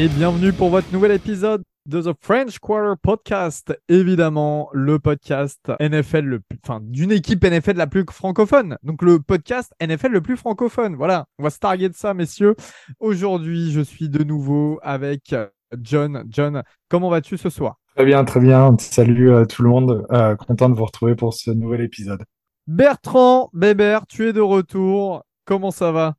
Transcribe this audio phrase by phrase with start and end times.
[0.00, 3.76] et bienvenue pour votre nouvel épisode de The French Quarter Podcast.
[3.88, 8.78] Évidemment, le podcast NFL, le enfin, d'une équipe NFL la plus francophone.
[8.84, 10.94] Donc, le podcast NFL le plus francophone.
[10.94, 12.54] Voilà, on va se targuer de ça, messieurs.
[13.00, 15.34] Aujourd'hui, je suis de nouveau avec
[15.82, 16.22] John.
[16.28, 17.80] John, comment vas-tu ce soir?
[17.96, 18.76] Très bien, très bien.
[18.78, 20.06] Salut à tout le monde.
[20.12, 22.22] Euh, content de vous retrouver pour ce nouvel épisode.
[22.68, 25.24] Bertrand Bébert, tu es de retour.
[25.44, 26.14] Comment ça va?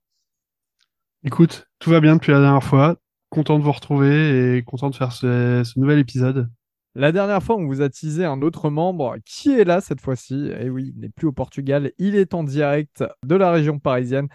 [1.24, 2.98] Écoute, tout va bien depuis la dernière fois.
[3.30, 6.50] Content de vous retrouver et content de faire ce, ce nouvel épisode.
[6.96, 10.48] La dernière fois, on vous a teasé un autre membre qui est là cette fois-ci.
[10.48, 13.78] Et eh oui, il n'est plus au Portugal, il est en direct de la région
[13.78, 14.28] parisienne.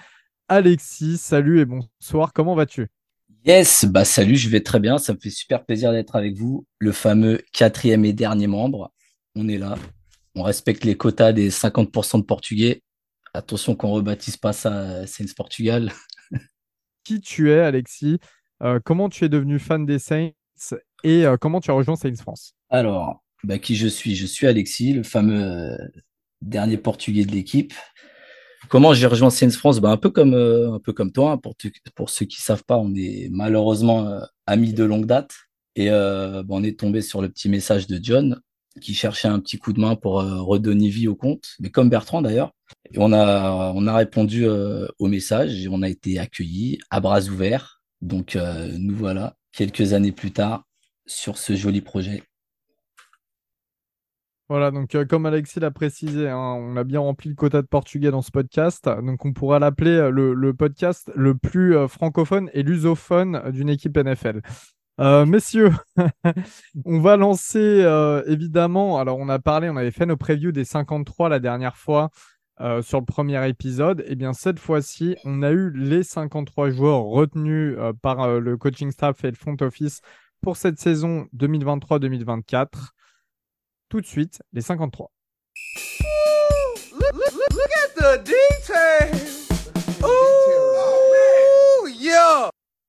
[0.48, 2.88] Alexis, salut et bonsoir, comment vas-tu?
[3.44, 6.66] Yes, bah salut, je vais très bien, ça me fait super plaisir d'être avec vous,
[6.78, 8.92] le fameux quatrième et dernier membre.
[9.34, 9.76] On est là,
[10.34, 12.82] on respecte les quotas des 50% de Portugais.
[13.34, 15.92] Attention qu'on rebaptise pas ça Saints Portugal.
[17.04, 18.14] Qui tu es, Alexis?
[18.14, 18.19] euh,
[18.84, 20.30] Comment tu es devenu fan des Saints
[21.02, 22.54] et euh, comment tu as rejoint Saints France?
[22.70, 24.14] Alors, bah, qui je suis?
[24.14, 25.76] Je suis Alexis, le fameux euh,
[26.40, 27.74] dernier Portugais de l'équipe.
[28.68, 29.80] Comment j'ai rejoint Saints France?
[29.80, 30.32] Bah, un, peu comme,
[31.12, 31.32] toi.
[31.32, 31.38] Hein.
[31.94, 35.34] Pour, ceux qui ne savent pas, on est malheureusement amis de longue date.
[35.76, 38.40] Et bah, on est tombé sur le petit message de John
[38.80, 41.88] qui cherchait un petit coup de main pour euh, redonner vie au compte, mais comme
[41.88, 42.52] Bertrand d'ailleurs.
[42.96, 47.20] On a, on a répondu euh, au message et on a été accueillis à bras
[47.22, 47.82] ouverts.
[48.05, 50.64] Donc euh, nous voilà, quelques années plus tard,
[51.06, 52.22] sur ce joli projet.
[54.50, 58.10] Voilà, donc comme Alexis l'a précisé, hein, on a bien rempli le quota de portugais
[58.10, 58.84] dans ce podcast.
[58.84, 64.42] Donc on pourra l'appeler le, le, podcast le plus francophone et lusophone d'une équipe NFL.
[65.00, 65.72] Euh, messieurs,
[66.84, 68.98] on va lancer euh, évidemment.
[68.98, 72.10] Alors, on a parlé, on avait fait nos previews des 53 la dernière fois
[72.60, 74.00] euh, sur le premier épisode.
[74.00, 78.91] Et eh bien, cette fois-ci, on a eu les 53 joueurs retenus par le coaching
[78.91, 80.00] staff et le front office
[80.41, 82.69] pour cette saison 2023-2024.
[83.88, 85.10] Tout de suite, les 53.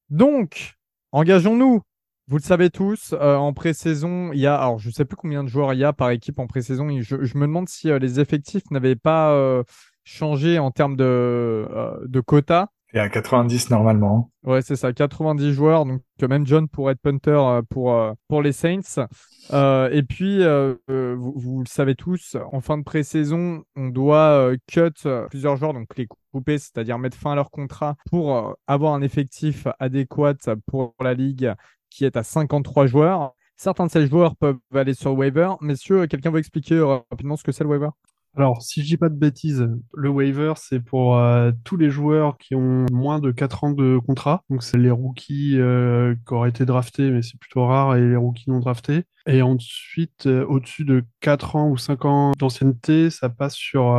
[0.09, 0.76] Donc,
[1.12, 1.82] engageons-nous.
[2.28, 5.16] Vous le savez tous, euh, en pré-saison, il y a, alors je ne sais plus
[5.16, 6.88] combien de joueurs il y a par équipe en pré-saison.
[7.00, 9.63] Je, me demande si euh, les effectifs n'avaient pas euh,
[10.03, 11.68] changé en termes de,
[12.08, 12.69] de quota.
[12.94, 14.31] Et à 90 normalement.
[14.44, 15.85] Ouais, c'est ça, 90 joueurs.
[15.85, 17.96] Donc même John pourrait être punter pour,
[18.28, 19.06] pour les Saints.
[19.53, 20.44] et puis,
[20.88, 24.94] vous, vous, le savez tous, en fin de pré-saison, on doit cut
[25.30, 29.68] plusieurs joueurs, donc les couper, c'est-à-dire mettre fin à leur contrat pour avoir un effectif
[29.80, 30.35] adéquat
[30.66, 31.53] pour la ligue
[31.96, 33.34] qui est à 53 joueurs.
[33.56, 35.52] Certains de ces joueurs peuvent aller sur waiver.
[35.62, 37.90] Messieurs, quelqu'un veut expliquer euh, rapidement ce que c'est le waiver?
[38.38, 42.38] Alors, si je dis pas de bêtises, le waiver, c'est pour euh, tous les joueurs
[42.38, 44.41] qui ont moins de 4 ans de contrat.
[44.50, 48.16] Donc, c'est les rookies euh, qui auraient été draftés, mais c'est plutôt rare, et les
[48.18, 49.03] rookies non draftés.
[49.28, 53.96] Et ensuite, euh, au-dessus de 4 ans ou 5 ans d'ancienneté, ça passe sur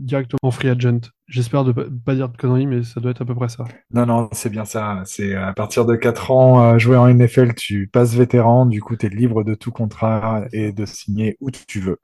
[0.00, 1.00] directement free agent.
[1.28, 3.64] J'espère de pas dire de conneries, mais ça doit être à peu près ça.
[3.92, 5.02] Non, non, c'est bien ça.
[5.04, 9.06] C'est à partir de 4 ans, jouer en NFL, tu passes vétéran, du coup, tu
[9.06, 11.98] es libre de tout contrat et de signer où tu veux.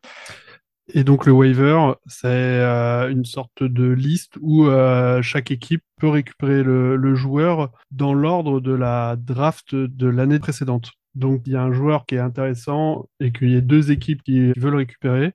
[0.89, 6.09] Et donc le waiver, c'est euh, une sorte de liste où euh, chaque équipe peut
[6.09, 10.93] récupérer le, joueur dans l'ordre de la draft de l'année précédente.
[11.17, 14.23] Donc il y a un joueur qui est intéressant et qu'il y ait deux équipes
[14.23, 15.33] qui veulent récupérer,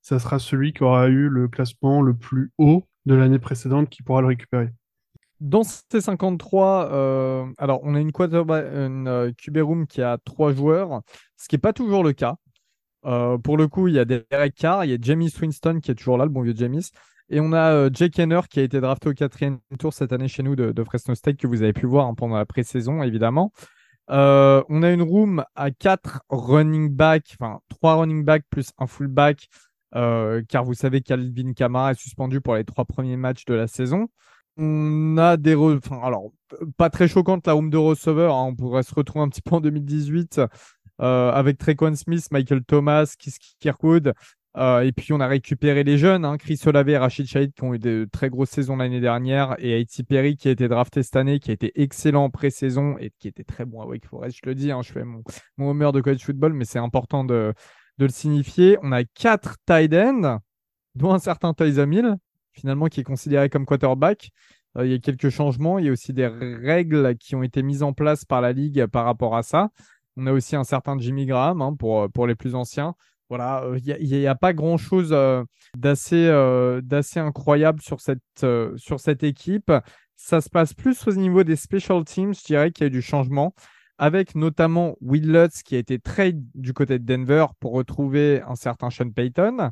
[0.00, 4.02] ça sera celui qui aura eu le classement le plus haut de l'année précédente qui
[4.02, 4.70] pourra le récupérer.
[5.40, 11.02] Dans ces 53, euh, alors on a une, une QB room qui a trois joueurs,
[11.36, 12.36] ce qui n'est pas toujours le cas.
[13.06, 15.90] Euh, pour le coup, il y a Derek Carr, il y a Jamie Winston qui
[15.90, 16.82] est toujours là, le bon vieux James.
[17.28, 20.28] Et on a euh, Jake Henner qui a été drafté au quatrième tour cette année
[20.28, 23.52] chez nous de, Fresno State, que vous avez pu voir hein, pendant la pré-saison, évidemment.
[24.10, 28.86] Euh, on a une room à 4 running back, enfin 3 running back plus un
[28.86, 29.48] fullback,
[29.92, 34.08] car vous savez qu'Alvin Kamara est suspendu pour les trois premiers matchs de la saison.
[34.58, 35.54] On a des.
[35.54, 36.30] Enfin, alors,
[36.78, 39.56] pas très choquante la room de receveur, hein, on pourrait se retrouver un petit peu
[39.56, 40.46] en 2018 euh,
[40.98, 44.14] avec Trequan Smith, Michael Thomas, Kiss Kirkwood.
[44.56, 47.62] Euh, et puis on a récupéré les jeunes, hein, Chris Olave et Rachid Shahid qui
[47.62, 51.02] ont eu de très grosses saisons l'année dernière et Haiti Perry qui a été drafté
[51.02, 54.06] cette année, qui a été excellent en pré-saison et qui était très bon à Wake
[54.06, 54.38] Forest.
[54.42, 55.22] Je le dis, hein, je fais mon,
[55.58, 57.52] mon humeur de college football, mais c'est important de,
[57.98, 58.78] de, le signifier.
[58.82, 60.38] On a quatre tight ends,
[60.94, 62.14] dont un certain Tyson Hill,
[62.52, 64.30] finalement qui est considéré comme quarterback.
[64.78, 67.62] Euh, il y a quelques changements, il y a aussi des règles qui ont été
[67.62, 69.68] mises en place par la ligue par rapport à ça.
[70.16, 72.94] On a aussi un certain Jimmy Graham hein, pour, euh, pour les plus anciens.
[73.28, 75.42] Voilà, il euh, n'y a, pas grand-chose euh,
[75.76, 76.28] d'assez
[76.82, 78.46] d'assez incroyable sur cette,
[78.76, 79.72] sur cette équipe.
[80.14, 82.90] Ça se passe plus au niveau des special teams, je dirais qu'il y a eu
[82.90, 83.52] du changement.
[83.98, 88.54] avec notamment Will Lutz qui a été trade du côté de Denver pour retrouver un
[88.54, 89.70] certain Sean Payton.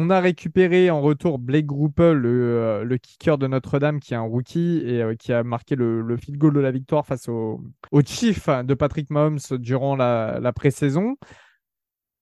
[0.00, 4.20] On a récupéré en retour Blake le, euh, le kicker de Notre-Dame, qui est un
[4.20, 7.60] rookie et euh, qui a marqué le, le, field goal de la victoire face au,
[8.06, 11.16] Chief de Patrick Mahomes durant la, la pré-saison.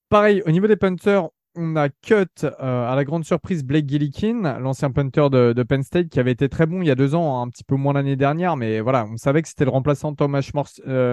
[0.08, 4.58] Pareil, au niveau des punters, on a cut euh, à la grande surprise Blake Gillikin,
[4.58, 7.42] l'ancien punter de, Penn State, qui avait été très bon il y a deux ans,
[7.42, 10.16] un petit peu moins l'année dernière, mais voilà, on savait que c'était le remplaçant de
[10.16, 10.50] Thomas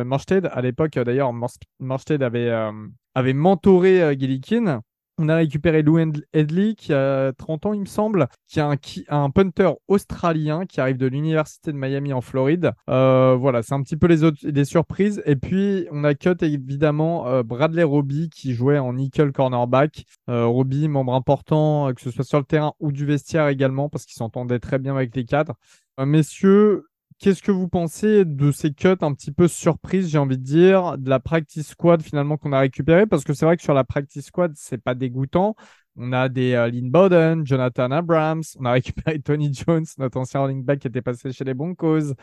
[0.06, 0.50] Morstead.
[0.50, 4.82] À l'époque, d'ailleurs, Morstead avait mentoré Gillikin.
[5.20, 6.00] On a récupéré Lou
[6.34, 8.76] Edley, qui a 30 ans, il me semble, qui est un,
[9.10, 12.72] un punter australien qui arrive de l'Université de Miami en Floride.
[12.90, 15.22] Euh, voilà, c'est un petit peu les, autres, des surprises.
[15.28, 20.06] Et puis, on a cut évidemment euh, Bradley Roby, qui jouait en nickel cornerback.
[20.30, 24.06] Euh, Roby, membre important, que ce soit sur le terrain ou du vestiaire également, parce
[24.06, 25.54] qu'il s'entendait très bien avec les cadres.
[26.00, 26.86] messieurs,
[27.20, 30.98] Qu'est-ce que vous pensez de ces cuts un petit peu surprises, j'ai envie de dire,
[30.98, 33.84] de la practice squad finalement qu'on a récupéré Parce que c'est vrai que sur la
[33.84, 35.56] practice squad, c'est pas dégoûtant.
[35.96, 40.42] On a des euh, Lynn Bowden, Jonathan Abrams, on a récupéré Tony Jones, notre ancien
[40.42, 42.14] running back qui était passé chez les Broncos,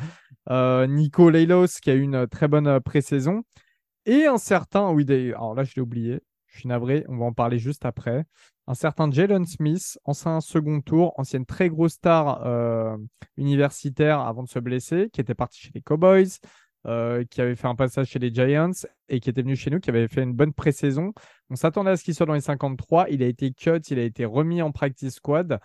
[0.50, 3.42] euh, Nico Leilos qui a eu une très bonne euh, pré-saison,
[4.06, 7.32] et un certain, oui, alors là je l'ai oublié, je suis navré, on va en
[7.32, 8.24] parler juste après
[8.70, 12.96] un certain Jalen Smith, ancien second tour, ancienne très grosse star euh,
[13.36, 16.38] universitaire avant de se blesser, qui était parti chez les Cowboys,
[16.86, 18.70] euh, qui avait fait un passage chez les Giants
[19.08, 21.12] et qui était venu chez nous, qui avait fait une bonne pré-saison.
[21.50, 23.10] On s'attendait à ce qu'il soit dans les 53.
[23.10, 25.58] Il a été cut, il a été remis en practice squad.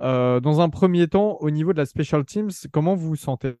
[0.00, 3.54] Euh, dans un premier temps, au niveau de la special teams, comment vous vous sentez?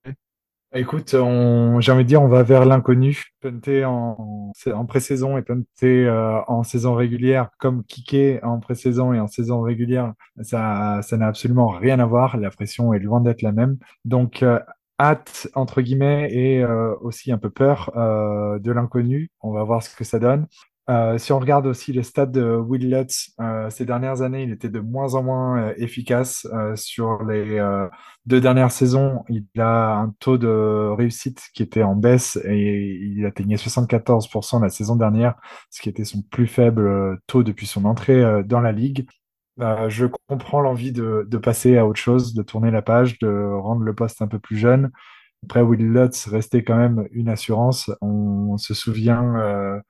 [0.74, 1.80] Écoute, on...
[1.80, 3.24] j'ai envie de dire, on va vers l'inconnu.
[3.40, 9.20] Punter en, en pré-saison et punter euh, en saison régulière, comme kicker en pré-saison et
[9.20, 10.12] en saison régulière,
[10.42, 12.36] ça, ça n'a absolument rien à voir.
[12.36, 13.78] La pression est loin d'être la même.
[14.04, 14.60] Donc, euh,
[15.00, 19.30] hâte entre guillemets et euh, aussi un peu peur euh, de l'inconnu.
[19.40, 20.46] On va voir ce que ça donne.
[20.90, 24.50] Euh, si on regarde aussi les stats de Will Lutz, euh, ces dernières années, il
[24.52, 26.46] était de moins en moins euh, efficace.
[26.54, 27.86] Euh, sur les euh,
[28.24, 33.26] deux dernières saisons, il a un taux de réussite qui était en baisse et il
[33.26, 35.34] atteignait 74% la saison dernière,
[35.70, 39.06] ce qui était son plus faible taux depuis son entrée dans la ligue.
[39.88, 43.82] je comprends l'envie de, de, passer à autre chose, de tourner la page, de rendre
[43.82, 44.90] le poste un peu plus jeune.
[45.44, 47.90] Après, Will Lutz restait quand même une assurance.
[48.00, 49.82] On, on se souvient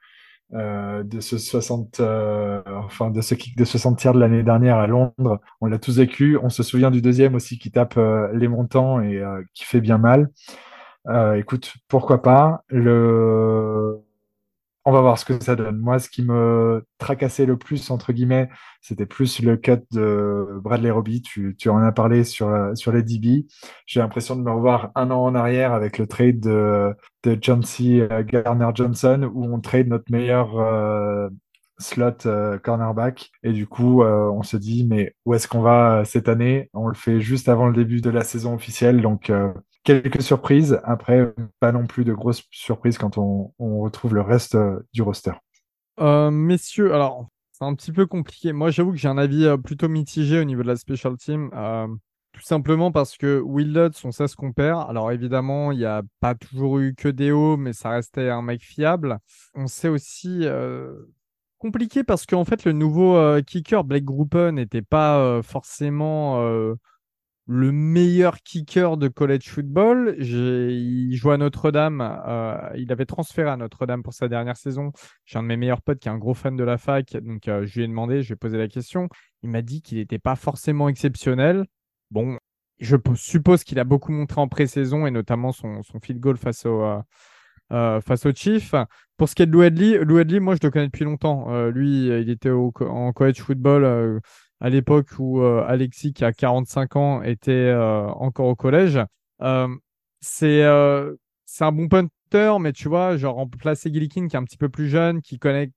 [0.54, 4.78] euh, de ce 60, euh, enfin de ce kick de 60 tiers de l'année dernière
[4.78, 5.40] à Londres.
[5.60, 6.38] On l'a tous vécu.
[6.42, 9.22] On se souvient du deuxième aussi qui tape euh, les montants et
[9.54, 10.30] qui fait bien mal.
[11.36, 12.64] écoute, pourquoi pas?
[12.68, 14.00] Le
[14.88, 15.76] on va voir ce que ça donne.
[15.76, 18.48] Moi, ce qui me tracassait le plus, entre guillemets,
[18.80, 21.20] c'était plus le cut de Bradley Roby.
[21.20, 23.44] Tu, en as parlé sur, les DB.
[23.84, 28.00] J'ai l'impression de me revoir un an en arrière avec le trade de, de Chauncey
[28.00, 31.28] euh, Garner-Johnson, où on trade notre meilleur euh,
[31.78, 33.30] slot euh, cornerback.
[33.42, 36.70] Et du coup, on se dit, mais où est-ce qu'on va cette année?
[36.72, 39.02] On le fait juste avant le début de la saison officielle.
[39.02, 39.30] Donc,
[39.84, 40.80] quelques surprises.
[40.84, 45.32] Après, pas non plus de grosses surprises quand on, retrouve le reste euh, du roster.
[46.00, 48.52] Euh, messieurs, alors, c'est un petit peu compliqué.
[48.52, 51.50] Moi, j'avoue que j'ai un avis euh, plutôt mitigé au niveau de la special team.
[52.32, 54.88] tout simplement parce que Will Lutz, on sait ce qu'on perd.
[54.88, 58.42] Alors évidemment, il n'y a pas toujours eu que des hauts, mais ça restait un
[58.42, 59.18] mec fiable.
[59.54, 60.46] On sait aussi
[61.58, 66.38] compliqué parce qu'en fait, le nouveau kicker, Blake Gruppen, n'était pas forcément
[67.50, 70.14] le meilleur kicker de college football.
[70.18, 72.02] Il joue à Notre-Dame.
[72.26, 74.92] Euh, il avait transféré à Notre-Dame pour sa dernière saison.
[75.24, 77.16] J'ai un de mes meilleurs potes qui est un gros fan de la fac.
[77.16, 79.08] Donc, euh, je lui ai demandé, je lui ai posé la question.
[79.42, 81.64] Il m'a dit qu'il n'était pas forcément exceptionnel.
[82.10, 82.38] Bon,
[82.80, 86.82] je suppose qu'il a beaucoup montré en pré-saison et notamment son, field goal face au,
[87.72, 88.74] euh, face au Chief.
[89.16, 91.50] Pour ce qui est de Lou Edley, Lou Edley, moi, je le connais depuis longtemps.
[91.70, 94.20] lui, il était en college football
[94.60, 98.98] à l'époque où euh, Alexis, qui a 45 ans, était euh, encore au collège.
[99.42, 99.68] Euh,
[100.20, 100.64] c'est
[101.44, 104.68] c'est un bon punter, mais tu vois, genre remplacer Gillikin qui est un petit peu
[104.68, 105.70] plus jeune, qui connaît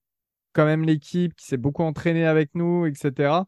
[0.54, 3.46] quand même l'équipe, qui s'est beaucoup entraîné avec nous, etc.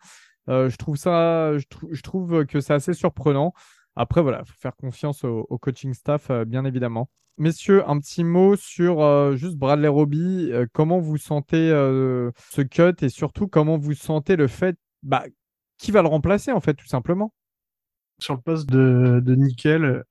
[0.47, 3.53] je trouve ça, je, trouve que c'est assez surprenant.
[3.95, 7.09] Après, voilà, il faut faire confiance au, coaching staff, bien évidemment.
[7.37, 10.51] Messieurs, un petit mot sur juste Bradley Roby.
[10.73, 15.23] comment vous sentez ce cut et surtout comment vous sentez le fait bah,
[15.77, 17.33] qui va le remplacer, en fait, tout simplement?
[18.19, 20.03] Sur le poste de, de nickel,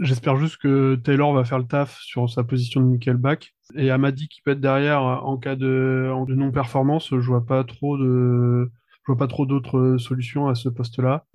[0.00, 3.54] j'espère juste que Taylor va faire le taf sur sa position de nickelback.
[3.74, 7.96] Et Amadi qui peut être derrière en cas de, de non-performance, je vois pas trop
[7.96, 11.26] de, je vois pas trop d'autres solutions à ce poste-là.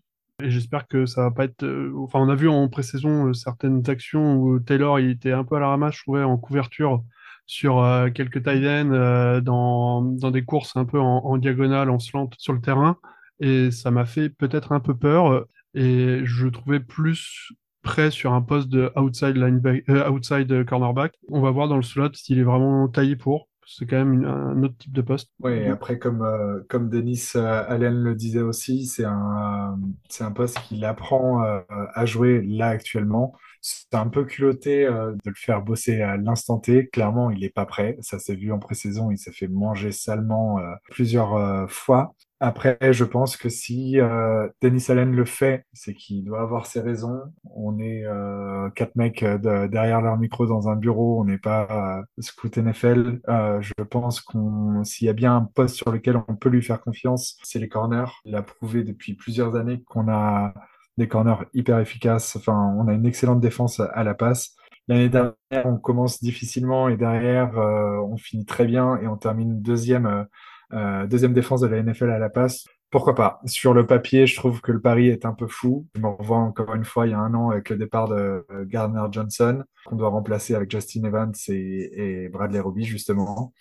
[0.44, 1.66] Et j'espère que ça va pas être.
[1.96, 5.56] Enfin, on a vu en pré-saison euh, certaines actions où Taylor il était un peu
[5.56, 7.04] à la ramasse, je trouvais, en couverture
[7.48, 11.98] sur euh, quelques tight ends euh, dans, dans des courses un peu en, diagonale, en
[11.98, 12.98] slant sur le terrain.
[13.40, 15.46] Et ça m'a fait peut-être un peu peur.
[15.74, 17.52] Et je trouvais plus
[17.88, 21.14] prêt sur un poste de outside, euh, outside cornerback.
[21.30, 23.48] On va voir dans le slot s'il est vraiment taillé pour.
[23.66, 25.30] C'est quand même un autre type de poste.
[25.40, 29.78] Oui, après, comme, euh, comme Denis euh, Allen le disait aussi, c'est un,
[30.10, 33.34] c'est un poste qu'il apprend à jouer là actuellement.
[33.70, 36.88] C'est un peu culotté euh, de le faire bosser à l'instant T.
[36.88, 37.98] Clairement, il n'est pas prêt.
[38.00, 42.16] Ça s'est vu en pré-saison, il s'est fait manger salement euh, plusieurs euh, fois.
[42.40, 43.98] Après, je pense que si
[44.62, 47.20] Dennis Allen le fait, c'est qu'il doit avoir ses raisons.
[47.56, 48.04] On est
[48.76, 53.22] quatre mecs de- derrière leur micro dans un bureau, on n'est pas scout NFL.
[53.28, 56.80] Je pense qu'on, s'il y a bien un poste sur lequel on peut lui faire
[56.80, 58.06] confiance, c'est les corners.
[58.24, 60.54] Il a prouvé depuis plusieurs années qu'on a
[60.98, 62.36] des corners hyper efficaces.
[62.36, 64.56] Enfin, on a une excellente défense à la passe.
[64.88, 65.36] L'année dernière,
[65.66, 70.06] on commence difficilement et derrière, euh, on finit très bien et on termine deuxième.
[70.06, 70.24] euh,
[70.74, 72.66] euh, deuxième défense de la NFL à la passe.
[72.90, 73.42] Pourquoi pas?
[73.46, 75.88] Sur le papier, je trouve que le pari est un peu fou.
[75.96, 78.46] Je me revois encore une fois il y a un an avec le départ de
[78.52, 83.54] euh, Gardner Johnson, qu'on doit remplacer avec Justin Evans et, et Bradley Roby, justement.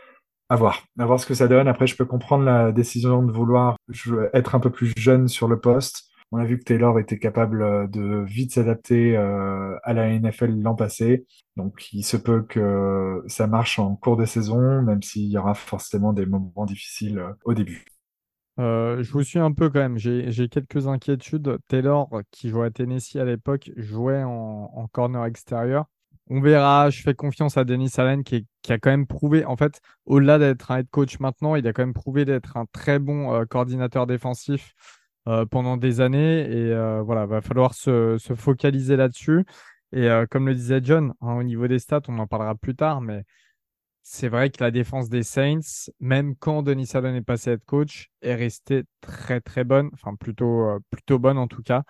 [0.48, 0.84] À voir.
[0.98, 1.66] À voir ce que ça donne.
[1.66, 3.76] Après, je peux comprendre la décision de vouloir
[4.32, 6.05] être un peu plus jeune sur le poste.
[6.32, 10.60] On a vu que Taylor était capable euh, de vite s'adapter euh, à la NFL
[10.60, 11.24] l'an passé.
[11.56, 15.54] Donc, il se peut que ça marche en cours de saison, même s'il y aura
[15.54, 17.84] forcément des moments difficiles euh, au début.
[18.58, 19.98] Je vous suis un peu quand même.
[19.98, 21.58] J'ai quelques inquiétudes.
[21.68, 25.84] Taylor, qui jouait à Tennessee à l'époque, jouait en, corner extérieur.
[26.30, 26.88] On verra.
[26.88, 30.70] Je fais confiance à Dennis Allen qui, a quand même prouvé, en fait, au-delà d'être
[30.70, 34.74] un head coach maintenant, il a quand même prouvé d'être un très bon coordinateur défensif
[35.50, 36.40] pendant des années.
[36.42, 39.44] Et euh, voilà, va falloir se, se focaliser là-dessus.
[39.92, 42.74] Et euh, comme le disait John, hein, au niveau des stats, on en parlera plus
[42.74, 43.24] tard, mais
[44.02, 48.10] c'est vrai que la défense des Saints, même quand Denis Allen est passé head coach,
[48.22, 51.82] est restée très très bonne, enfin plutôt, euh, plutôt bonne en tout cas.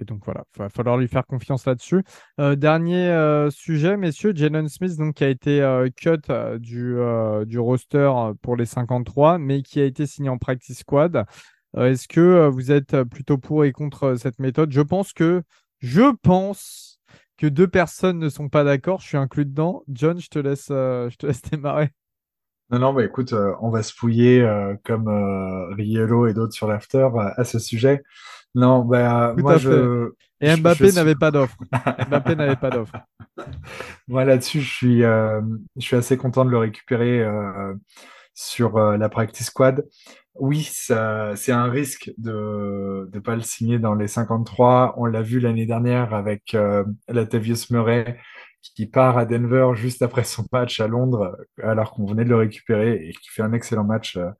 [0.00, 2.02] Et donc voilà, il va falloir lui faire confiance là-dessus.
[2.40, 6.96] Euh, dernier euh, sujet, messieurs, Jalen Smith, donc, qui a été euh, cut euh, du,
[6.96, 8.10] euh, du roster
[8.42, 11.24] pour les 53, mais qui a été signé en practice squad.
[11.76, 14.70] Euh, Est-ce que euh, vous êtes plutôt pour et contre euh, cette méthode?
[14.72, 15.42] Je pense que,
[15.80, 17.00] je pense
[17.36, 19.00] que deux personnes ne sont pas d'accord.
[19.00, 19.82] Je suis inclus dedans.
[19.88, 21.90] John, je te laisse, euh, je te laisse démarrer.
[22.70, 26.54] Non, non, bah écoute, euh, on va se fouiller euh, comme euh, Riello et d'autres
[26.54, 28.02] sur l'after euh, à ce sujet.
[28.54, 31.56] Non, bah Tout moi je, Et Mbappé suis- n'avait pas d'offre.
[32.08, 32.94] Mbappé n'avait pas d'offre.
[34.08, 35.40] Moi là-dessus, je suis, euh,
[35.76, 37.74] je suis assez content de le récupérer euh,
[38.32, 39.84] sur euh, la practice squad.
[40.36, 44.94] Oui, c'est un risque de ne pas le signer dans les 53.
[44.96, 48.18] On l'a vu l'année dernière avec euh, Latavius Murray
[48.74, 52.36] qui part à Denver juste après son match à Londres alors qu'on venait de le
[52.36, 54.30] récupérer et qui fait un excellent match, euh,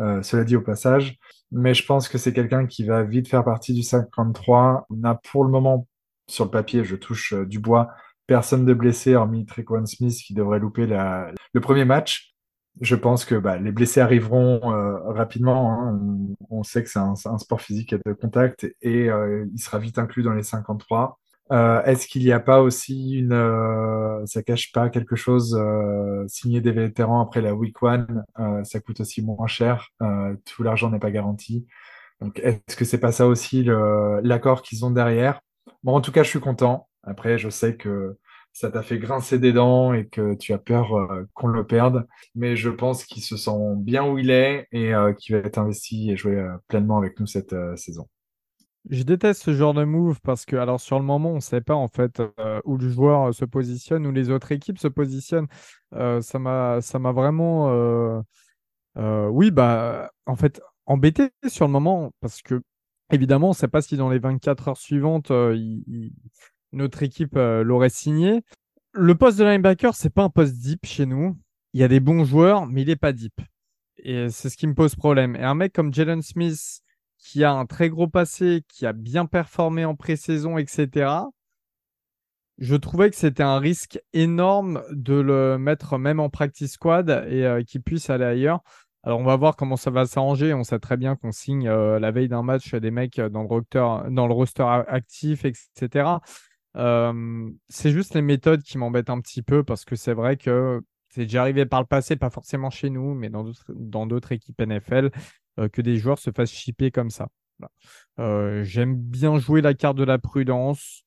[0.00, 1.16] euh, cela dit au passage.
[1.50, 4.86] Mais je pense que c'est quelqu'un qui va vite faire partie du 53.
[4.90, 5.86] On a pour le moment,
[6.28, 7.90] sur le papier, je touche euh, du bois,
[8.26, 12.31] personne de blessé hormis Trequan Smith qui devrait louper le premier match.
[12.80, 15.72] Je pense que bah, les blessés arriveront euh, rapidement.
[15.72, 16.00] hein.
[16.50, 19.98] On, sait que c'est un, sport physique et de contact et euh, il sera vite
[19.98, 21.18] inclus dans les 53.
[21.50, 25.60] Euh, est-ce qu'il n'y a pas aussi une, ça cache pas quelque chose,
[26.28, 28.24] signer des vétérans après la week one,
[28.64, 29.88] ça coûte aussi moins cher.
[30.46, 31.66] Tout l'argent n'est pas garanti.
[32.20, 33.66] Donc, est-ce que c'est pas ça aussi
[34.22, 35.40] l'accord qu'ils ont derrière?
[35.82, 36.88] Bon, en tout cas, je suis content.
[37.02, 38.16] Après, je sais que
[38.52, 42.06] ça t'a fait grincer des dents et que tu as peur euh, qu'on le perde,
[42.34, 45.58] mais je pense qu'il se sent bien où il est et euh, qu'il va être
[45.58, 48.08] investi et jouer euh, pleinement avec nous cette saison.
[48.90, 51.60] Je déteste ce genre de move parce que, alors, sur le moment, on ne sait
[51.60, 52.20] pas en fait
[52.64, 55.46] où le joueur se positionne, où les autres équipes se positionnent.
[55.92, 56.80] Ça m'a,
[57.12, 58.22] vraiment,
[58.96, 62.62] oui, bah, en fait, embêté sur le moment parce que,
[63.12, 66.12] évidemment, on ne sait pas si dans les 24 heures suivantes, il-
[66.72, 68.42] notre équipe euh, l'aurait signé.
[68.92, 71.36] Le poste de linebacker, c'est pas un poste deep chez nous.
[71.72, 73.40] Il y a des bons joueurs, mais il n'est pas deep.
[73.96, 75.36] Et c'est ce qui me pose problème.
[75.36, 76.80] Et un mec comme Jalen Smith,
[77.18, 81.08] qui a un très gros passé, qui a bien performé en pré-saison, etc.,
[82.58, 87.44] je trouvais que c'était un risque énorme de le mettre même en practice squad et
[87.44, 88.60] euh, qu'il puisse aller ailleurs.
[89.04, 90.54] Alors, on va voir comment ça va s'arranger.
[90.54, 93.48] On sait très bien qu'on signe euh, la veille d'un match des mecs dans le
[93.48, 96.18] roster, dans le roster actif, etc.
[96.74, 101.22] C'est juste les méthodes qui m'embêtent un petit peu parce que c'est vrai que c'est
[101.22, 105.10] déjà arrivé par le passé, pas forcément chez nous, mais dans d'autres, équipes NFL,
[105.70, 107.28] que des joueurs se fassent chipper comme ça.
[108.16, 111.04] J'aime bien jouer la carte de la prudence.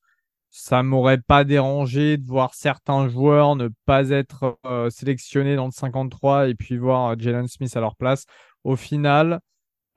[0.58, 4.58] ça m'aurait pas dérangé de voir certains joueurs ne pas être
[4.90, 8.26] sélectionnés dans le 53 et puis voir Jalen Smith à leur place.
[8.64, 9.42] Au final,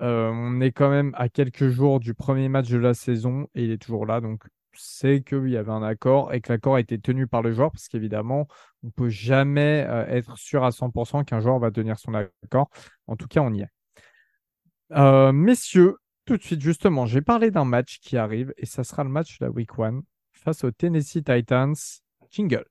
[0.00, 3.70] on est quand même à quelques jours du premier match de la saison et il
[3.70, 4.20] est toujours là.
[4.20, 4.42] Donc,
[4.74, 7.70] c'est qu'il y avait un accord et que l'accord a été tenu par le joueur
[7.72, 8.46] parce qu'évidemment,
[8.82, 12.70] on ne peut jamais être sûr à 100% qu'un joueur va tenir son accord.
[13.06, 15.32] En tout cas, on y est.
[15.32, 19.10] messieurs, tout de suite, justement, j'ai parlé d'un match qui arrive et ça sera le
[19.10, 21.74] match de la Week 1 face aux Tennessee Titans.
[22.30, 22.64] Jingle.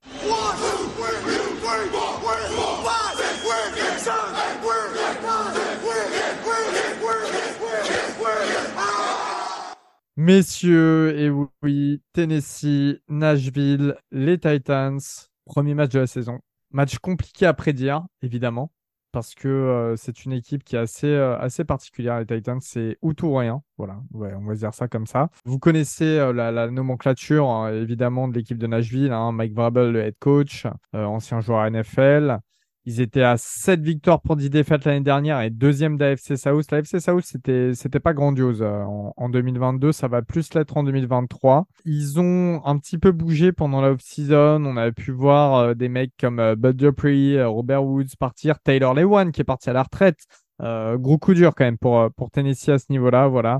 [10.18, 11.30] Messieurs, et
[11.62, 15.00] oui, Tennessee, Nashville, les Titans,
[15.46, 16.40] premier match de la saison.
[16.72, 18.72] Match compliqué à prédire, évidemment
[19.18, 22.20] parce que euh, c'est une équipe qui est assez, euh, assez particulière.
[22.20, 23.64] Les Titans, c'est ou tout ou rien.
[23.78, 25.30] Voilà, on va dire ça comme ça.
[25.46, 29.12] Vous connaissez euh, la, nomenclature, hein, évidemment, de l'équipe de Nashville.
[29.12, 32.38] Hein, Mike Vrabel, le head coach, ancien joueur NFL.
[32.88, 36.72] Ils étaient à 7 victoires pour 10 défaites l'année dernière et deuxième d'AFC South.
[36.72, 38.86] L'AFC South, c'était, c'était pas grandiose euh,
[39.17, 39.91] en, 2022.
[39.91, 41.65] Ça va plus l'être en 2023.
[41.84, 44.63] Ils ont un petit peu bougé pendant la off-season.
[44.63, 48.94] On a pu voir euh, des mecs comme euh, Bud Dupree, Robert Woods partir, Taylor
[48.94, 50.24] Lewan qui est parti à la retraite.
[50.62, 53.27] gros coup dur quand même pour, pour Tennessee à ce niveau-là.
[53.27, 53.60] Voilà.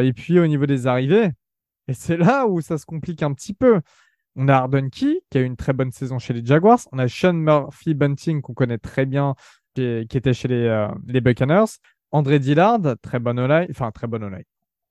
[0.00, 1.32] et puis au niveau des arrivées,
[1.88, 3.80] et c'est là où ça se complique un petit peu.
[4.40, 6.78] On a Arden Key, qui a eu une très bonne saison chez les Jaguars.
[6.92, 9.34] On a Sean Murphy Bunting, qu'on connaît très bien,
[9.74, 11.80] qui, était chez les, euh, les, Buccaneers.
[12.12, 14.44] André Dillard, très bonne line, enfin très bonne line.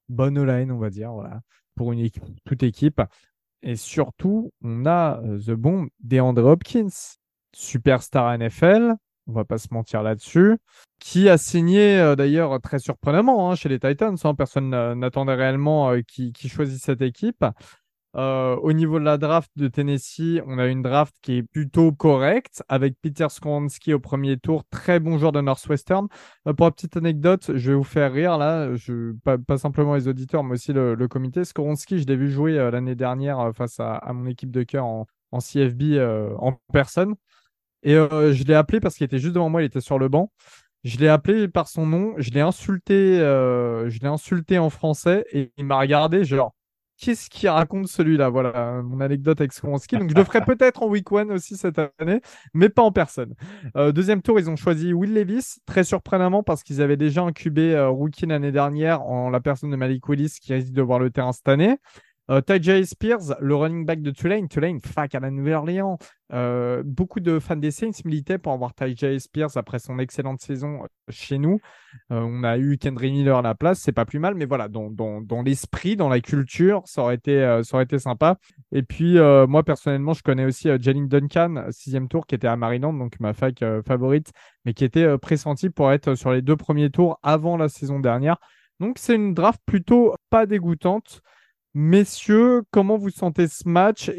[0.10, 1.40] Bonne line, on va dire, voilà,
[1.76, 1.94] pour
[2.44, 3.02] toute équipe.
[3.64, 7.16] Et surtout, on a euh, The Bomb DeAndre Hopkins,
[7.56, 8.96] superstar NFL,
[9.28, 10.58] on va pas se mentir là-dessus,
[11.00, 14.18] qui a signé euh, d'ailleurs très surprenamment hein, chez les Titans.
[14.22, 14.36] Hein.
[14.36, 17.46] personne n'attendait réellement qu'il qui choisisse cette équipe.
[18.18, 21.92] Euh, au niveau de la draft de Tennessee, on a une draft qui est plutôt
[21.92, 26.08] correcte avec Peter Skoronski au premier tour, très bon joueur de Northwestern.
[26.48, 28.70] Euh, pour la petite anecdote, je vais vous faire rire là,
[29.24, 31.46] pas, simplement les auditeurs, mais aussi le, comité.
[31.46, 35.06] Skoronski, je l'ai vu jouer euh, l'année dernière face à, mon équipe de cœur en,
[35.40, 36.00] CFB
[36.40, 37.14] en personne.
[37.84, 40.32] Et je l'ai appelé parce qu'il était juste devant moi, il était sur le banc.
[40.84, 45.52] Je l'ai appelé par son nom, je l'ai insulté, je l'ai insulté en français et
[45.58, 46.57] il m'a regardé genre
[46.98, 48.30] qu'est-ce qu'il raconte celui-là?
[48.30, 49.98] Voilà mon anecdote avec Skoronski.
[49.98, 52.22] Donc je le ferai peut-être en week one aussi cette année,
[52.54, 53.36] mais pas en personne.
[53.76, 57.74] Euh, deuxième tour, ils ont choisi Will Levis, très surprenamment parce qu'ils avaient déjà incubé
[57.74, 61.10] euh, rookie l'année dernière en la personne de Malik Willis qui risque de voir le
[61.10, 61.78] terrain cette année.
[62.30, 65.98] Euh, Ty Spears, le running back de Tulane, Tulane, fac à la Nouvelle-Orléans.
[66.34, 70.84] Euh, beaucoup de fans des Saints militaient pour avoir Ty Spears après son excellente saison
[70.84, 71.60] euh, chez nous.
[72.12, 74.68] Euh, on a eu Kendry Miller à la place, c'est pas plus mal, mais voilà,
[74.68, 78.38] dans, dans, dans l'esprit, dans la culture, ça aurait été, ça aurait été sympa.
[78.74, 82.94] Et puis, moi, personnellement, je connais aussi Jalen Duncan, sixième tour, qui était à Maryland,
[82.94, 84.32] donc ma fac favorite,
[84.66, 88.38] mais qui était pressenti pour être sur les deux premiers tours avant la saison dernière.
[88.80, 91.22] Donc, c'est une draft plutôt pas dégoûtante.
[91.80, 94.10] Messieurs, comment vous sentez ce match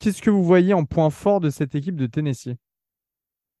[0.00, 2.56] qu'est-ce que vous voyez en point fort de cette équipe de Tennessee?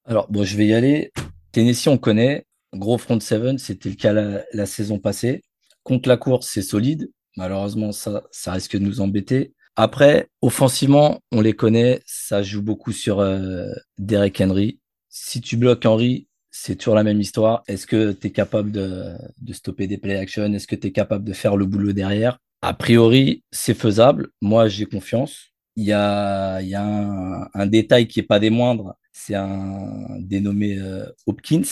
[0.04, 1.12] Alors, bon, je vais y aller.
[1.52, 2.46] Tennessee, on connaît.
[2.72, 5.44] Gros front seven, c'était le cas la, saison passée.
[5.84, 7.12] Contre la course, c'est solide.
[7.36, 9.54] Malheureusement, ça, ça risque de nous embêter.
[9.76, 12.02] Après, offensivement, on les connaît.
[12.06, 14.80] Ça joue beaucoup sur euh, Derek Henry.
[15.10, 16.26] Si tu bloques Henry,
[16.60, 17.62] c'est toujours la même histoire.
[17.68, 20.92] Est-ce que tu es capable de, de, stopper des play action Est-ce que tu es
[20.92, 22.38] capable de faire le boulot derrière?
[22.62, 24.30] A priori, c'est faisable.
[24.42, 25.52] Moi, j'ai confiance.
[25.76, 28.94] Il y a, y a un, détail qui n'est pas des moindres.
[29.12, 31.62] C'est un dénommé euh, Hopkins.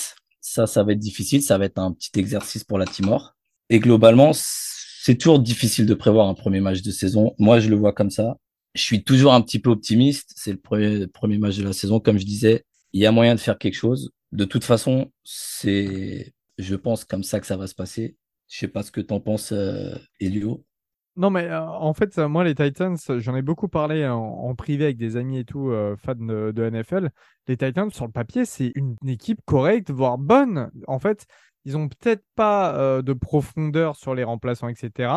[0.40, 1.42] Ça, ça va être difficile.
[1.42, 3.34] Ça va être un petit exercice pour la Timor.
[3.68, 7.34] Et globalement, c'est toujours difficile de prévoir un premier match de saison.
[7.38, 8.36] Moi, je le vois comme ça.
[8.74, 10.32] Je suis toujours un petit peu optimiste.
[10.36, 11.98] C'est le premier, premier match de la saison.
[11.98, 14.12] Comme je disais, il y a moyen de faire quelque chose.
[14.36, 18.18] De toute façon, c'est, je pense, comme ça que ça va se passer.
[18.48, 20.62] Je sais pas ce que tu en penses, euh, Elio.
[21.16, 24.98] Non, mais euh, en fait, moi, les Titans, j'en ai beaucoup parlé en, privé avec
[24.98, 27.08] des amis et tout, euh, fans de, NFL.
[27.48, 30.70] Les Titans, sur le papier, c'est une, équipe correcte, voire bonne.
[30.86, 31.24] En fait,
[31.64, 35.10] ils ont peut-être pas euh, de profondeur sur les remplaçants, etc.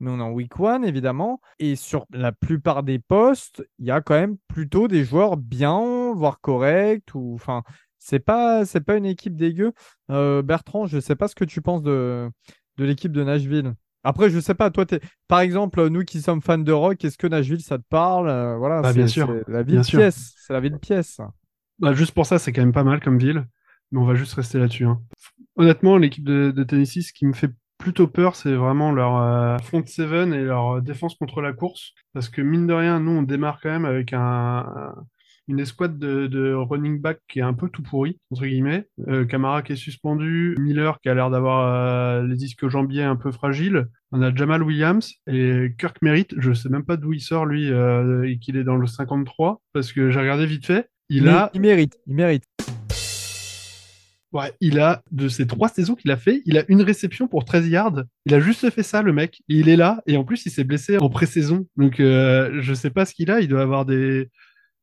[0.00, 1.40] Mais on est en week one, évidemment.
[1.58, 6.12] Et sur la plupart des postes, il y a quand même plutôt des joueurs bien,
[6.14, 7.14] voire corrects.
[7.14, 7.62] Ou, enfin,
[7.98, 9.72] c'est pas, c'est pas une équipe dégueu.
[10.08, 12.30] Bertrand, je sais pas ce que tu penses de,
[12.78, 13.74] de l'équipe de Nashville.
[14.04, 15.00] Après, je sais pas, toi, es...
[15.26, 18.28] par exemple, nous qui sommes fans de rock, est-ce que Nashville, ça te parle?
[18.28, 19.30] Euh, Voilà, bah, bien sûr.
[19.48, 21.20] La ville pièce, c'est la ville pièce.
[21.78, 23.46] Bah, juste pour ça, c'est quand même pas mal comme ville,
[23.90, 24.84] mais on va juste rester là-dessus.
[24.84, 25.00] Hein.
[25.56, 29.84] Honnêtement, l'équipe de, Tennessee, ce qui me fait plutôt peur, c'est vraiment leur euh, front
[29.84, 31.92] seven et leur défense contre la course.
[32.12, 34.94] Parce que mine de rien, nous, on démarre quand même avec un,
[35.48, 38.86] une escouade de, running back qui est un peu tout pourri, entre guillemets.
[39.08, 43.16] Euh, Camara qui est suspendu, Miller qui a l'air d'avoir euh, les disques jambiers un
[43.16, 43.88] peu fragiles.
[44.12, 47.70] On a Jamal Williams et Kirk Merritt, je sais même pas d'où il sort lui
[47.70, 50.88] euh, et qu'il est dans le 53 parce que j'ai regardé vite fait.
[51.10, 51.50] Il, a...
[51.54, 52.44] il mérite, il mérite.
[54.32, 57.46] Ouais, il a, de ces trois saisons qu'il a fait, il a une réception pour
[57.46, 58.04] 13 yards.
[58.26, 59.40] Il a juste fait ça, le mec.
[59.48, 60.02] Et il est là.
[60.06, 61.66] Et en plus, il s'est blessé en pré-saison.
[61.78, 63.40] Donc, euh, je sais pas ce qu'il a.
[63.40, 64.28] Il doit avoir des,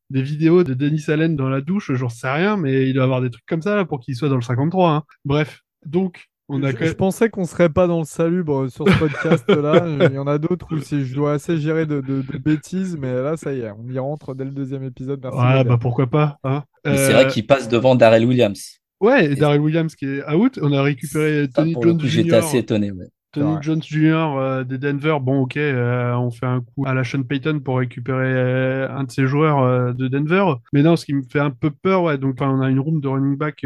[0.10, 3.22] des vidéos de Denis Allen dans la douche, j'en sais rien, mais il doit avoir
[3.22, 4.92] des trucs comme ça là, pour qu'il soit dans le 53.
[4.92, 5.04] Hein.
[5.24, 6.72] Bref, donc on a.
[6.72, 9.86] Je, je pensais qu'on serait pas dans le salubre sur ce podcast là.
[10.10, 13.36] il y en a d'autres où je dois assez gérer de, de, bêtises, mais là
[13.36, 15.20] ça y est, on y rentre dès le deuxième épisode.
[15.24, 16.38] Merci ouais, bah pourquoi pas.
[16.44, 16.64] Hein.
[16.84, 18.80] C'est vrai euh, qu'il passe devant Darrell Williams.
[19.02, 20.60] Ouais, et Darrell Williams qui est out.
[20.62, 22.08] On a récupéré Tony Jones Jr.
[22.08, 22.92] J'étais assez étonné.
[22.92, 23.08] Ouais.
[23.36, 24.38] Tony Jones Jr.
[24.38, 27.80] Euh, des Denver, bon ok, euh, on fait un coup à la Sean Payton pour
[27.80, 30.46] récupérer euh, un de ses joueurs de Denver.
[30.74, 33.02] Mais non, ce qui me fait un peu peur, ouais, donc on a une room
[33.02, 33.66] de running back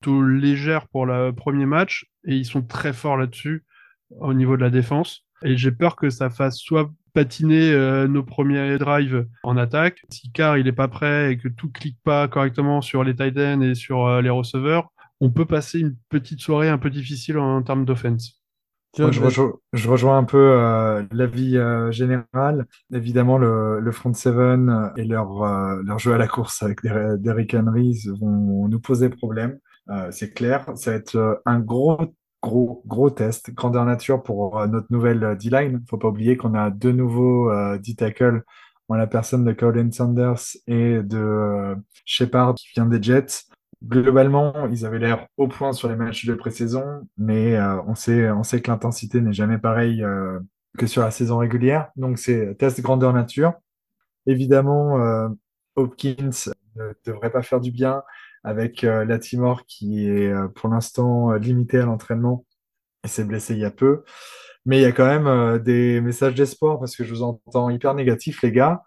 [0.00, 3.64] tout légère pour le premier match et ils sont très forts là-dessus
[4.20, 5.24] au niveau de la défense.
[5.42, 7.74] Et j'ai peur que ça fasse soit patiner
[8.08, 10.02] nos premiers drives en attaque.
[10.10, 13.36] Si Car il est pas prêt et que tout clique pas correctement sur les tight
[13.36, 17.62] ends et sur les receveurs, on peut passer une petite soirée un peu difficile en
[17.62, 18.39] termes d'offense
[18.96, 22.66] je, rejoins, un peu euh, l'avis euh, général.
[22.92, 27.54] Évidemment, le, le front seven et leur, euh, leur jeu à la course avec Derrick
[27.54, 29.58] Henry vont nous poser problème.
[29.90, 30.66] Euh, c'est clair.
[30.74, 31.98] Ça va être un gros,
[32.42, 35.82] gros, gros test, grandeur nature pour notre nouvelle D-line.
[35.88, 38.42] Faut pas oublier qu'on a deux nouveaux D-tackles
[38.88, 43.44] en la personne de Colin Sanders et de Shepard qui vient des Jets
[43.84, 48.30] globalement, ils avaient l'air au point sur les matchs de pré-saison, mais euh, on sait,
[48.30, 50.38] on sait que l'intensité n'est jamais pareille euh,
[50.78, 51.90] que sur la saison régulière.
[51.96, 53.54] Donc c'est test grandeur nature.
[54.26, 55.28] Évidemment, euh,
[55.76, 56.30] Hopkins
[56.76, 58.02] ne devrait pas faire du bien
[58.44, 62.46] avec Latimore qui est pour l'instant limité à l'entraînement
[63.04, 64.02] et s'est blessé il y a peu.
[64.64, 67.94] Mais il y a quand même des messages d'espoir parce que je vous entends hyper
[67.94, 68.82] négatif, les gars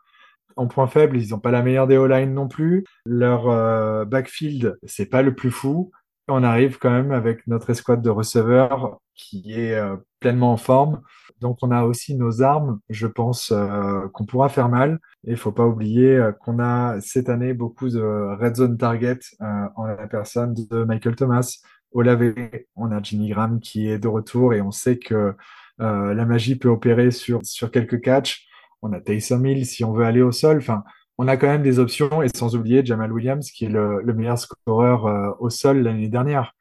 [0.56, 2.86] en point faible, ils n'ont pas la meilleure des O-line non plus.
[3.06, 5.92] Leur euh, backfield, c'est pas le plus fou.
[6.28, 11.02] On arrive quand même avec notre escouade de receveurs qui est euh, pleinement en forme.
[11.42, 15.00] Donc on a aussi nos armes, je pense euh, qu'on pourra faire mal.
[15.28, 18.02] Et il faut pas oublier qu'on a cette année beaucoup de
[18.39, 21.60] red zone target en la personne de Michael Thomas.
[21.92, 22.34] Olave,
[22.76, 25.34] on a Jimmy Graham qui est de retour et on sait que
[25.78, 28.48] la magie peut opérer sur, sur quelques catchs
[28.84, 30.58] on a Taysom Hill si on veut aller au sol.
[30.58, 30.84] Enfin,
[31.17, 34.38] on a quand même des options et sans oublier Jamal Williams qui est le, meilleur
[34.38, 36.54] scoreur euh, au sol l'année dernière.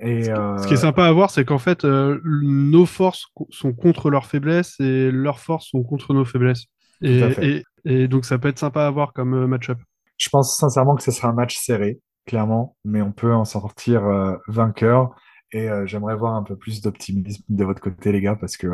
[0.00, 3.72] Et, ce, qui, est euh, sympa à voir, c'est qu'en fait, euh, nos forces sont
[3.72, 6.66] contre leurs faiblesses et leurs forces sont contre nos faiblesses.
[7.02, 9.78] Et, et, donc, ça peut être sympa à voir comme match-up.
[10.16, 14.02] Je pense sincèrement que ce sera un match serré, clairement, mais on peut en sortir
[14.48, 15.10] vainqueur.
[15.52, 18.68] Et j'aimerais voir un peu plus d'optimisme de votre côté, les gars, parce que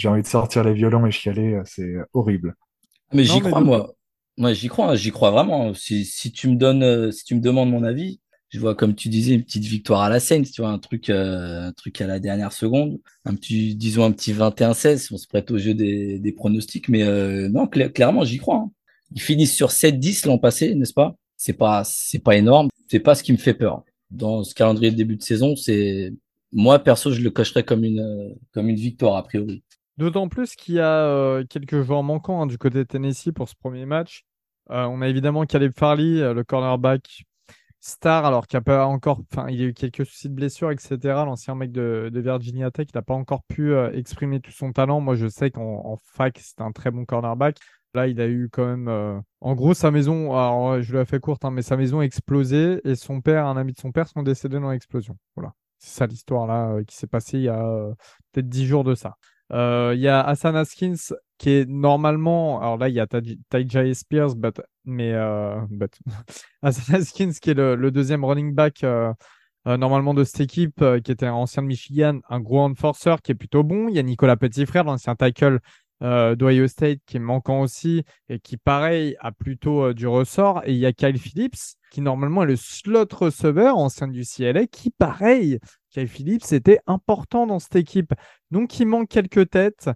[0.00, 2.54] j'ai envie de sortir les violons et chialer, euh, c'est horrible.
[3.12, 3.94] Mais j'y crois, moi.
[4.38, 5.74] Moi, j'y crois, j'y crois vraiment.
[5.74, 8.94] Si, si tu me donnes, euh, si tu me demandes mon avis, je vois, comme
[8.94, 12.00] tu disais, une petite victoire à la Saints, tu vois, un truc, euh, un truc
[12.00, 15.74] à la dernière seconde, un petit, disons, un petit 21-16, on se prête au jeu
[15.74, 17.04] des, des pronostics, mais
[17.50, 18.56] non, clairement, j'y crois.
[18.56, 18.70] Hein.
[19.12, 21.14] Ils finissent sur 7-10 l'an passé, n'est-ce pas?
[21.36, 22.70] C'est pas, c'est pas énorme.
[22.88, 23.84] C'est pas ce qui me fait peur.
[24.10, 26.12] Dans ce calendrier de début de saison, c'est,
[26.52, 29.62] moi, perso, je le cocherais comme une, comme une victoire, a priori.
[30.00, 33.50] D'autant plus qu'il y a euh, quelques joueurs manquants hein, du côté de Tennessee pour
[33.50, 34.24] ce premier match.
[34.70, 37.24] Euh, on a évidemment Caleb Farley, euh, le cornerback
[37.80, 40.96] star, alors qu'il a pas encore, enfin, il a eu quelques soucis de blessure, etc.
[41.26, 45.00] L'ancien mec de, Virginia Tech, il n'a pas encore pu exprimer tout son talent.
[45.00, 47.58] Moi, je sais qu'en fac, c'était un très bon cornerback.
[47.92, 49.22] Là, il a eu quand même.
[49.42, 52.80] En gros, sa maison, alors je l'ai fait courte, hein, mais sa maison a explosé
[52.84, 55.18] et son père, un ami de son père, sont décédés dans l'explosion.
[55.36, 55.52] Voilà.
[55.78, 57.90] C'est ça l'histoire là qui s'est passée il y a
[58.32, 59.16] peut-être dix jours de ça.
[59.52, 63.94] Euh, il y a Hassan Haskins qui est normalement, alors là il y a Tajay
[63.94, 65.92] Spears, but, mais euh, but.
[66.62, 69.12] Hassan Haskins qui est le, deuxième running back euh,
[69.66, 73.34] normalement de cette équipe, qui était un ancien de Michigan, un gros enforcer qui est
[73.34, 73.88] plutôt bon.
[73.88, 75.60] Il y a Nicolas Petitfrère, l'ancien tackle
[76.02, 80.62] euh, State qui est manquant aussi et qui, pareil, a plutôt du ressort.
[80.64, 84.66] Et il y a Kyle Phillips qui, normalement, est le slot receiver, ancien du CLA,
[84.66, 85.58] qui, pareil,
[85.90, 88.14] Kyle Phillips était important dans cette équipe.
[88.50, 89.90] Donc, il manque quelques têtes.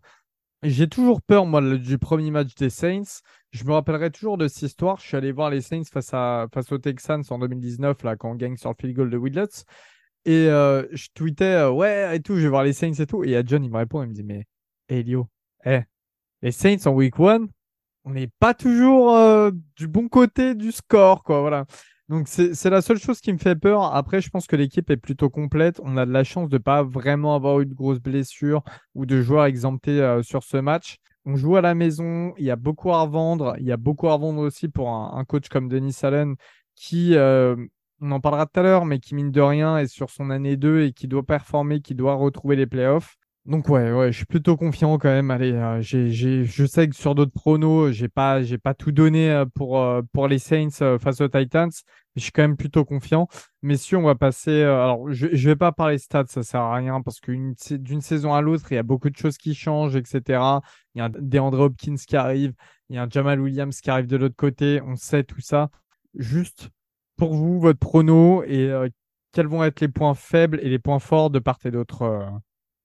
[0.63, 3.21] J'ai toujours peur, moi, du premier match des Saints.
[3.51, 4.99] Je me rappellerai toujours de cette histoire.
[4.99, 8.31] Je suis allé voir les Saints face, à, face aux Texans en 2019, là, quand
[8.31, 9.65] on gagne sur le field goal de Widlets.
[10.25, 13.25] Et euh, je tweetais, euh, ouais, et tout, je vais voir les Saints et tout.
[13.25, 14.47] Et a John, il me répond, il me dit, mais
[14.89, 15.29] Elio,
[15.67, 15.83] eh,
[16.45, 17.49] les Saints en week one,
[18.05, 21.41] on n'est pas toujours euh, du bon côté du score, quoi.
[21.41, 21.65] Voilà.
[22.11, 23.95] Donc c'est la seule chose qui me fait peur.
[23.95, 25.81] Après, je pense que l'équipe est plutôt complète.
[25.83, 28.63] On a de la chance de pas vraiment avoir eu de grosses blessures
[28.95, 30.99] ou de joueurs exemptés sur ce match.
[31.25, 33.55] On joue à la maison, il y a beaucoup à revendre.
[33.59, 36.35] Il y a beaucoup à revendre aussi pour un, coach comme Denis Allen
[36.75, 37.57] qui, euh,
[38.03, 40.59] on en parlera tout à l'heure, mais qui mine de rien est sur son année
[40.59, 43.17] 2 et qui doit performer, qui doit retrouver les playoffs.
[43.47, 45.31] Donc ouais, ouais, je suis plutôt confiant quand même.
[45.31, 49.45] Allez, euh, je sais que sur d'autres pronos, j'ai pas, j'ai pas tout donné euh,
[49.45, 51.71] pour, pour les Saints face aux Titans.
[52.17, 53.29] Je suis quand même plutôt confiant.
[53.63, 54.63] Messieurs, on va passer.
[54.63, 58.33] alors, je, je vais pas parler stats, ça sert à rien parce qu'une d'une saison
[58.33, 60.41] à l'autre, il y a beaucoup de choses qui changent, etc.
[60.95, 62.55] Il y a DeAndre Hopkins qui arrive,
[62.89, 64.81] il y a un Jamal Williams qui arrive de l'autre côté.
[64.87, 65.69] On sait tout ça.
[66.15, 66.71] Juste
[67.17, 68.89] pour vous, votre prono et euh,
[69.33, 72.25] quels vont être les points faibles et les points forts de part et d'autre euh,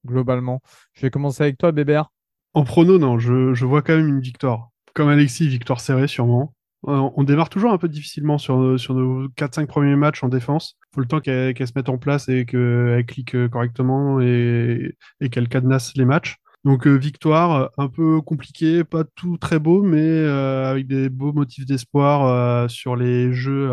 [0.05, 0.61] globalement.
[0.93, 2.09] Je vais commencer avec toi, Bébert.
[2.53, 4.69] En prono, non, je, je vois quand même une victoire.
[4.93, 6.53] Comme Alexis, victoire serrée sûrement.
[6.87, 10.29] Euh, on démarre toujours un peu difficilement sur nos, sur nos 4-5 premiers matchs en
[10.29, 10.77] défense.
[10.91, 15.29] Il faut le temps qu'elle se mette en place et qu'elle clique correctement et, et
[15.29, 16.37] qu'elle cadenasse les matchs.
[16.65, 21.33] Donc euh, victoire, un peu compliqué, pas tout très beau, mais euh, avec des beaux
[21.33, 23.69] motifs d'espoir sur les jeux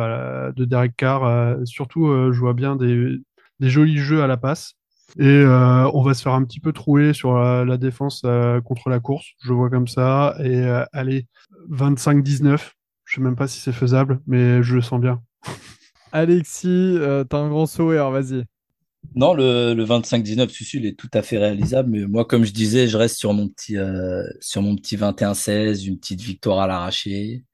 [0.57, 1.57] de Derek Carr.
[1.65, 3.19] surtout, je vois bien des,
[3.61, 4.75] des, jolis jeux à la passe.
[5.19, 8.23] Et on va se faire un petit peu trouer sur la, défense
[8.65, 10.37] contre la course, je vois comme ça.
[10.43, 11.27] Et allez,
[11.71, 12.73] 25-19,
[13.05, 15.23] je sais même pas si c'est faisable, mais je le sens bien.
[16.13, 18.45] Alexis, euh, t'as un grand sourire, vas-y.
[19.15, 21.91] Non, le, 25-19, celui il est tout à fait réalisable.
[21.91, 25.87] Mais moi, comme je disais, je reste sur mon petit, euh, sur mon petit 21-16,
[25.87, 27.45] une petite victoire à l'arraché,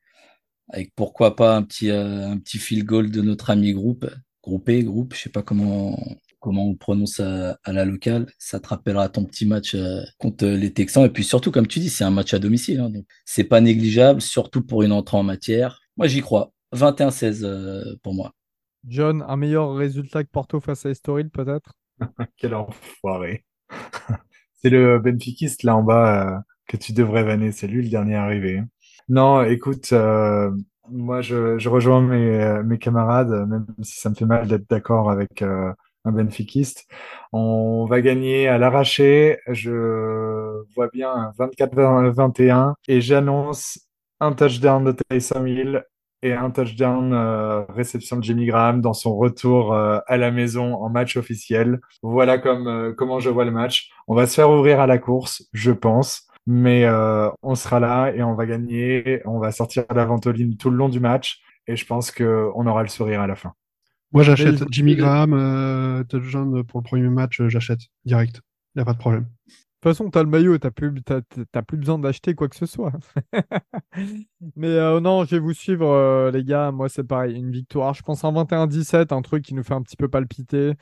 [0.69, 4.09] avec pourquoi pas un petit, euh, un petit field goal de notre ami groupe,
[4.43, 5.99] groupé, groupe, je sais pas comment,
[6.43, 8.27] comment on prononce à, la locale.
[8.37, 11.07] Ça te rappellera ton petit match euh, contre les Texans.
[11.07, 12.81] Et puis surtout, comme tu dis, c'est un match à domicile.
[12.81, 15.81] Hein, donc c'est pas négligeable, surtout pour une entrée en matière.
[15.97, 16.53] Moi, j'y crois.
[16.75, 18.33] 21-16 euh, pour moi.
[18.87, 21.75] John, un meilleur résultat que Porto face à Estoril, peut-être?
[22.37, 23.45] Quel enfoiré.
[24.55, 27.53] c'est le Benfiquiste là en bas euh, que tu devrais vanner.
[27.53, 28.63] C'est lui le dernier arrivé.
[29.09, 29.93] Non, écoute,
[30.89, 35.43] moi je, rejoins mes, mes, camarades, même si ça me fait mal d'être d'accord avec
[36.05, 36.87] un benfiquiste.
[37.33, 39.39] On va gagner à l'arraché.
[39.49, 43.79] Je vois bien un 24-21 et j'annonce
[44.21, 45.85] un touchdown de Tyson Hill
[46.23, 50.75] et un touchdown euh, réception de Jimmy Graham dans son retour euh, à la maison
[50.75, 51.81] en match officiel.
[52.03, 53.91] Voilà comme, euh, comment je vois le match.
[54.07, 56.89] On va se faire ouvrir à la course, je pense, mais
[57.43, 59.21] on sera là et on va gagner.
[59.25, 62.83] On va sortir la ventoline tout le long du match et je pense qu'on aura
[62.83, 63.55] le sourire à la fin.
[64.13, 68.43] Moi, j'achète Jimmy Graham, euh, touchdown pour le premier match, euh, j'achète direct.
[68.75, 69.23] Il n'y a pas de problème.
[69.23, 72.67] De toute façon, tu as le maillot, tu n'as plus, besoin d'acheter quoi que ce
[72.67, 72.93] soit.
[74.57, 76.71] Mais euh, non, je vais vous suivre, euh, les gars.
[76.73, 77.37] Moi, c'est pareil.
[77.37, 80.75] Une victoire, je pense un 21-17, un truc qui nous fait un petit peu palpiter.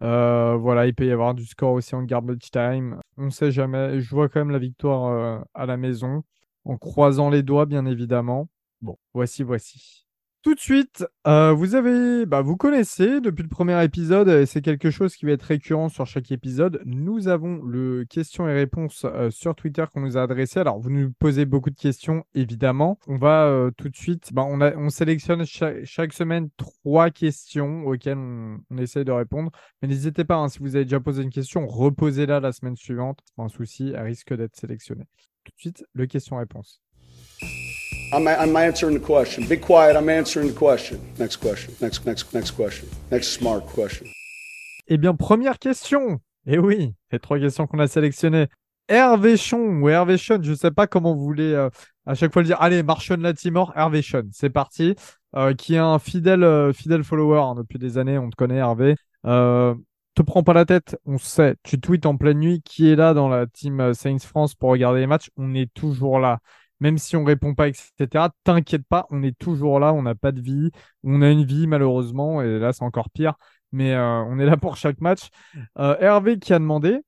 [0.00, 3.00] voilà, il peut y avoir du score aussi en garbage time.
[3.16, 4.00] On ne sait jamais.
[4.00, 6.24] Je vois quand même la victoire à la maison,
[6.64, 8.48] en croisant les doigts, bien évidemment.
[8.80, 10.04] Bon, voici, voici.
[10.42, 14.60] Tout de suite, euh, vous avez, bah, vous connaissez depuis le premier épisode, et c'est
[14.60, 16.82] quelque chose qui va être récurrent sur chaque épisode.
[16.84, 20.58] Nous avons le questions et réponses euh, sur Twitter qu'on nous a adressé.
[20.58, 22.98] Alors, vous nous posez beaucoup de questions, évidemment.
[23.06, 27.86] On va euh, tout de suite, bah, on, a, on sélectionne chaque, semaine trois questions
[27.86, 29.52] auxquelles on, essaie de répondre.
[29.80, 33.20] Mais n'hésitez pas, hein, si vous avez déjà posé une question, reposez-la la semaine suivante.
[33.36, 35.06] Pas un souci, elle risque d'être sélectionnée.
[35.44, 36.82] Tout de suite, le question-réponse.
[38.12, 39.46] I'm, I'm answering the question.
[39.48, 41.00] Be quiet, I'm answering the question.
[41.18, 41.74] Next question.
[41.80, 42.86] Next, next, next question.
[43.10, 44.06] Next smart question.
[44.86, 46.20] Eh bien, première question.
[46.46, 48.48] Eh oui, les trois questions qu'on a sélectionnées.
[48.88, 51.70] Hervé Chon ou Hervé Chon, je ne sais pas comment vous voulez euh,
[52.04, 52.60] à chaque fois le dire.
[52.60, 54.94] Allez, Marchon Latimore, Hervé Chon, c'est parti.
[55.34, 58.56] Euh, qui est un fidèle, euh, fidèle follower hein, depuis des années, on te connaît
[58.56, 58.96] Hervé.
[59.24, 63.14] te prends pas la tête, on sait, tu tweets en pleine nuit, qui est là
[63.14, 66.40] dans la team Saints France pour regarder les matchs, on est toujours là
[66.82, 68.30] même si on répond pas, etc.
[68.42, 70.72] T'inquiète pas, on est toujours là, on n'a pas de vie,
[71.04, 73.34] on a une vie malheureusement, et là c'est encore pire,
[73.70, 75.28] mais euh, on est là pour chaque match.
[75.78, 76.98] Euh, Hervé qui a demandé,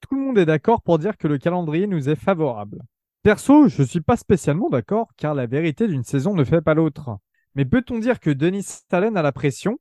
[0.00, 2.80] tout le monde est d'accord pour dire que le calendrier nous est favorable.
[3.24, 6.74] Perso, je ne suis pas spécialement d'accord, car la vérité d'une saison ne fait pas
[6.74, 7.18] l'autre.
[7.56, 9.80] Mais peut-on dire que Denis Stalin a la pression?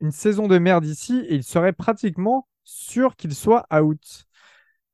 [0.00, 4.26] Une saison de merde ici, et il serait pratiquement sûr qu'il soit out.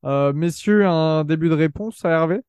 [0.06, 2.40] Euh, messieurs, un début de réponse à Hervé?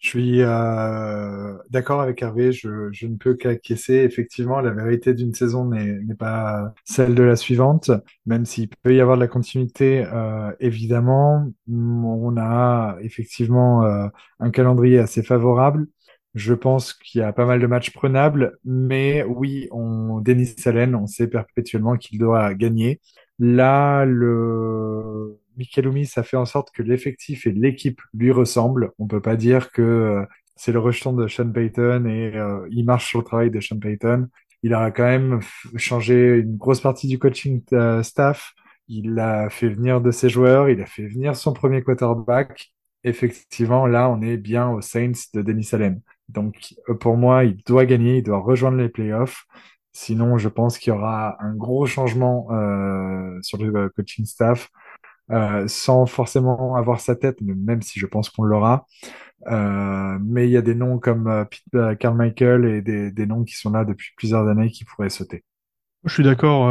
[0.00, 3.96] Je suis euh, d'accord avec Hervé, je, je ne peux qu'acquiescer.
[3.96, 7.90] Effectivement, la vérité d'une saison n'est pas celle de la suivante,
[8.24, 11.52] même s'il peut y avoir de la continuité, euh, évidemment.
[11.68, 14.08] On a effectivement euh,
[14.38, 15.86] un calendrier assez favorable.
[16.34, 20.94] Je pense qu'il y a pas mal de matchs prenables, mais oui, on, Denis Allen,
[20.94, 23.00] on sait perpétuellement qu'il doit gagner.
[23.38, 28.92] Là, le Michelumi, ça fait en sorte que l'effectif et l'équipe lui ressemblent.
[28.98, 30.24] On peut pas dire que euh,
[30.56, 33.78] c'est le rejeton de Sean Payton et euh, il marche sur le travail de Sean
[33.78, 34.28] Payton.
[34.62, 35.40] Il a quand même
[35.76, 38.52] changé une grosse partie du coaching euh, staff.
[38.88, 42.72] Il a fait venir de ses joueurs, il a fait venir son premier quarterback.
[43.04, 46.02] Effectivement, là, on est bien aux Saints de Denis Allen.
[46.28, 49.46] Donc, pour moi, il doit gagner, il doit rejoindre les playoffs.
[49.92, 54.68] Sinon, je pense qu'il y aura un gros changement euh, sur le coaching staff.
[55.30, 58.86] Euh, sans forcément avoir sa tête, même si je pense qu'on l'aura.
[59.46, 63.44] Euh, mais il y a des noms comme euh, Pete, Carmichael et des, des, noms
[63.44, 65.44] qui sont là depuis plusieurs années qui pourraient sauter.
[66.04, 66.68] Je suis d'accord.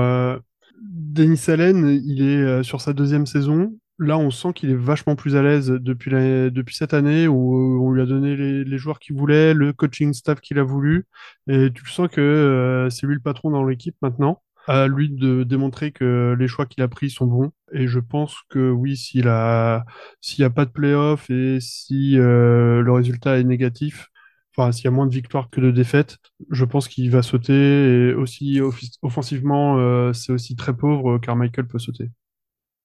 [0.82, 3.74] Denis Allen, il est sur sa deuxième saison.
[3.98, 7.86] Là, on sent qu'il est vachement plus à l'aise depuis, la, depuis cette année où
[7.86, 11.06] on lui a donné les, les joueurs qu'il voulait, le coaching staff qu'il a voulu.
[11.48, 15.44] Et tu le sens que c'est lui le patron dans l'équipe maintenant à lui de
[15.44, 17.52] démontrer que les choix qu'il a pris sont bons.
[17.72, 19.84] Et je pense que oui, s'il a,
[20.22, 24.10] s'il n'y a pas de playoff et si euh, le résultat est négatif,
[24.56, 26.18] enfin s'il y a moins de victoires que de défaites,
[26.52, 28.10] je pense qu'il va sauter.
[28.10, 28.62] Et aussi
[29.02, 32.12] offensivement, euh, c'est aussi très pauvre car Michael peut sauter.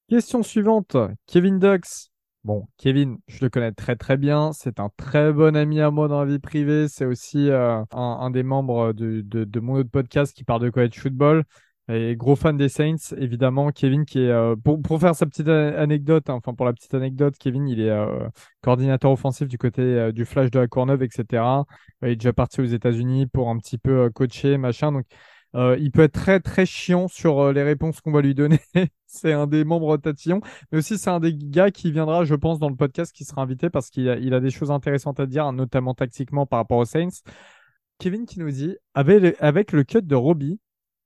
[0.09, 2.09] Question suivante, Kevin Dux.
[2.45, 4.53] Bon, Kevin, je le connais très très bien.
[4.53, 6.89] C'est un très bon ami à moi dans la vie privée.
[6.89, 10.71] C'est aussi euh, un, des membres de, de, de, mon autre podcast qui parle de
[10.71, 11.45] college football.
[11.89, 13.71] Et gros fan des Saints, évidemment.
[13.71, 17.35] Kevin, qui est euh, pour, faire sa petite anecdote, hein, enfin pour la petite anecdote,
[17.39, 18.27] Kevin, il est euh,
[18.63, 21.43] coordinateur offensif du côté euh, du Flash de la Courneuve, etc.
[22.03, 24.93] il est déjà parti aux États-Unis pour un petit peu coacher, machin.
[24.93, 25.05] Donc,
[25.79, 28.61] il peut être très très chiant sur les réponses qu'on va lui donner.
[29.07, 30.41] c'est un des membres tatillons,
[30.73, 33.43] mais aussi c'est un des gars qui viendra, je pense, dans le podcast, qui sera
[33.43, 36.79] invité parce qu'il a, il a des choses intéressantes à dire, notamment tactiquement par rapport
[36.79, 37.23] aux Saints.
[37.99, 40.59] Kevin qui nous dit, avec avec le cut de Robbie,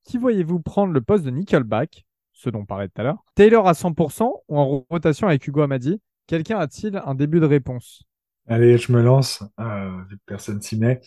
[0.09, 3.23] qui voyez-vous prendre le poste de Nickelback, ce dont on parlait tout à l'heure?
[3.35, 6.01] Taylor à 100% ou en rotation avec Hugo Amadi?
[6.27, 8.05] Quelqu'un a-t-il un début de réponse?
[8.49, 9.91] Allez, je me lance, euh,
[10.25, 11.03] personne s'y met.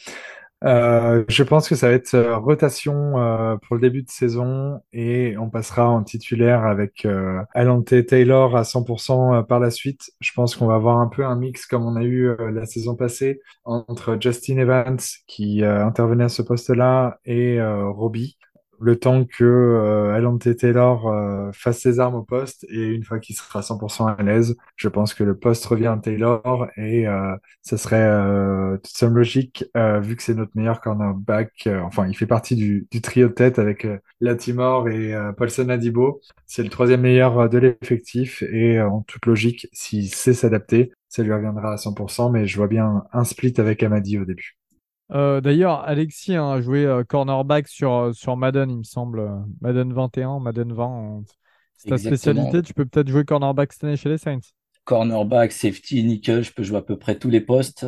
[0.64, 4.80] Euh, je pense que ça va être euh, rotation euh, pour le début de saison
[4.94, 10.12] et on passera en titulaire avec euh, Alante Taylor à 100% euh, par la suite.
[10.20, 12.96] Je pense qu'on va avoir un peu un mix comme on a eu la saison
[12.96, 18.38] passée entre Justin Evans qui intervenait à ce poste-là et Robbie
[18.82, 23.20] le temps que euh, Alante Taylor euh, fasse ses armes au poste et une fois
[23.20, 27.36] qu'il sera 100% à l'aise, je pense que le poste revient à Taylor et euh,
[27.62, 31.68] ça serait euh, toute somme logique euh, vu que c'est notre meilleur cornerback.
[31.84, 33.88] enfin, il fait partie du, du, trio de tête avec
[34.20, 36.22] Latimore et Paulson Adibo.
[36.46, 41.34] C'est le troisième meilleur de l'effectif et en toute logique, s'il sait s'adapter, ça lui
[41.34, 42.32] reviendra à 100%.
[42.32, 44.61] Mais je vois bien un split avec Amadi au début.
[45.14, 49.30] Euh, d'ailleurs, Alexis hein, a joué euh, cornerback sur, euh, sur Madden, il me semble.
[49.60, 51.24] Madden 21, Madden 20.
[51.78, 52.62] C'est ta spécialité.
[52.62, 54.40] Tu peux peut-être jouer cornerback cette année chez les Saints.
[54.86, 56.44] Cornerback, safety, nickel.
[56.44, 57.86] Je peux jouer à peu près tous les postes.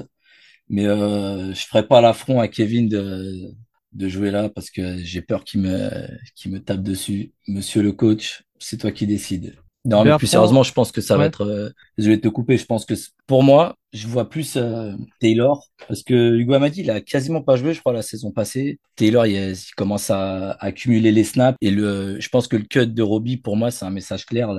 [0.70, 3.52] Mais euh, je ferai pas l'affront à Kevin de,
[3.92, 5.90] de jouer là parce que j'ai peur qu'il me,
[6.36, 7.34] qu'il me tape dessus.
[7.48, 9.56] Monsieur le coach, c'est toi qui décides.
[9.86, 11.42] Non, mais plus sérieusement, je pense que ça va être.
[11.42, 12.58] Euh, je vais te couper.
[12.58, 12.94] Je pense que
[13.28, 17.58] pour moi, je vois plus euh, Taylor parce que Hugo Amadi, il a quasiment pas
[17.58, 18.80] joué, je crois, la saison passée.
[18.96, 22.18] Taylor, il, commence à, accumuler les snaps et le.
[22.20, 24.54] Je pense que le cut de Robbie, pour moi, c'est un message clair.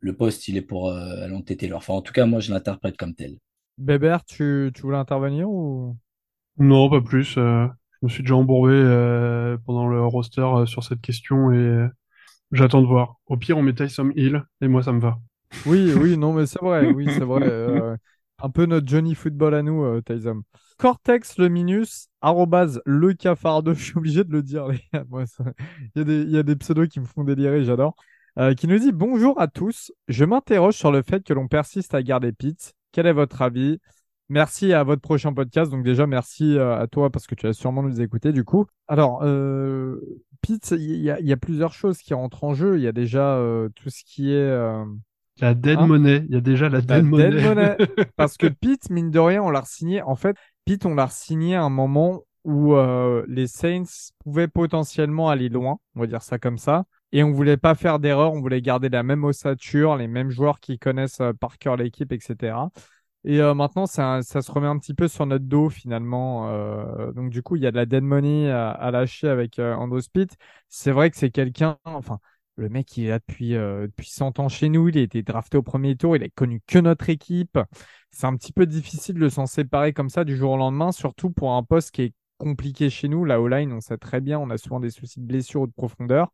[0.00, 1.78] Le, poste, il est pour euh, Alonte Taylor.
[1.78, 3.36] Enfin, en tout cas, moi, je l'interprète comme tel.
[3.78, 5.96] Bébert, tu, tu voulais intervenir ou?
[6.58, 7.36] Non, pas plus.
[7.38, 7.66] Euh,
[8.02, 8.72] je me suis déjà embourbé
[9.64, 11.86] pendant le roster sur cette question et
[12.52, 13.16] J'attends de voir.
[13.26, 15.18] Au pire, on met Tyson Hill et moi, ça me va.
[15.66, 16.90] Oui, oui, non, mais c'est vrai.
[16.92, 17.42] Oui, c'est vrai.
[17.44, 17.96] Euh,
[18.42, 20.42] un peu notre Johnny Football à nous, euh, Tyson.
[20.78, 23.74] Cortex le minus, arrobase le cafardo.
[23.74, 25.04] Je suis obligé de le dire, les gars.
[25.10, 27.94] il, y a des, il y a des pseudos qui me font délirer, j'adore.
[28.38, 29.92] Euh, qui nous dit Bonjour à tous.
[30.06, 32.74] Je m'interroge sur le fait que l'on persiste à garder Pete.
[32.92, 33.80] Quel est votre avis?
[34.28, 35.70] Merci à votre prochain podcast.
[35.70, 38.66] Donc déjà, merci euh, à toi parce que tu vas sûrement nous écouter du coup.
[38.86, 40.00] Alors, euh,
[40.40, 42.78] Pete, il y, y, a plusieurs choses qui rentrent en jeu.
[42.78, 44.36] Il y a déjà euh, tout ce qui est...
[44.36, 44.84] Euh,
[45.40, 45.86] la dead hein?
[45.86, 46.24] Money.
[46.28, 47.76] Il y a déjà la, dead, money.
[48.16, 50.02] parce que Pete, mine de rien, on l'a signé.
[50.02, 53.84] En fait, Pete, on l'a signé à un moment où euh, les Saints
[54.24, 55.78] pouvaient potentiellement aller loin.
[55.94, 56.84] On va dire ça comme ça.
[57.12, 58.32] Et on voulait pas faire d'erreur.
[58.32, 62.56] On voulait garder la même ossature, les mêmes joueurs qui connaissent par cœur l'équipe, etc.
[63.24, 66.48] Et euh, maintenant, ça, ça se remet un petit peu sur notre dos finalement.
[66.50, 69.58] Euh, donc du coup, il y a de la dead money à, à lâcher avec
[69.58, 70.36] euh, Andrew Spitt.
[70.68, 72.20] C'est vrai que c'est quelqu'un, enfin,
[72.56, 74.88] le mec, il est là depuis, euh, depuis 100 ans chez nous.
[74.88, 76.16] Il a été drafté au premier tour.
[76.16, 77.58] Il a connu que notre équipe.
[78.10, 81.30] C'est un petit peu difficile de s'en séparer comme ça du jour au lendemain, surtout
[81.30, 83.24] pour un poste qui est compliqué chez nous.
[83.24, 85.72] La O-line, on sait très bien, on a souvent des soucis de blessure ou de
[85.72, 86.32] profondeur.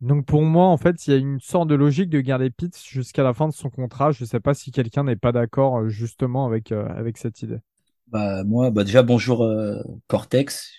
[0.00, 2.80] Donc pour moi, en fait, il y a une sorte de logique de garder Pitts
[2.86, 4.12] jusqu'à la fin de son contrat.
[4.12, 7.42] Je ne sais pas si quelqu'un n'est pas d'accord euh, justement avec, euh, avec cette
[7.42, 7.58] idée.
[8.06, 9.76] Bah, moi, bah déjà, bonjour euh,
[10.06, 10.72] Cortex.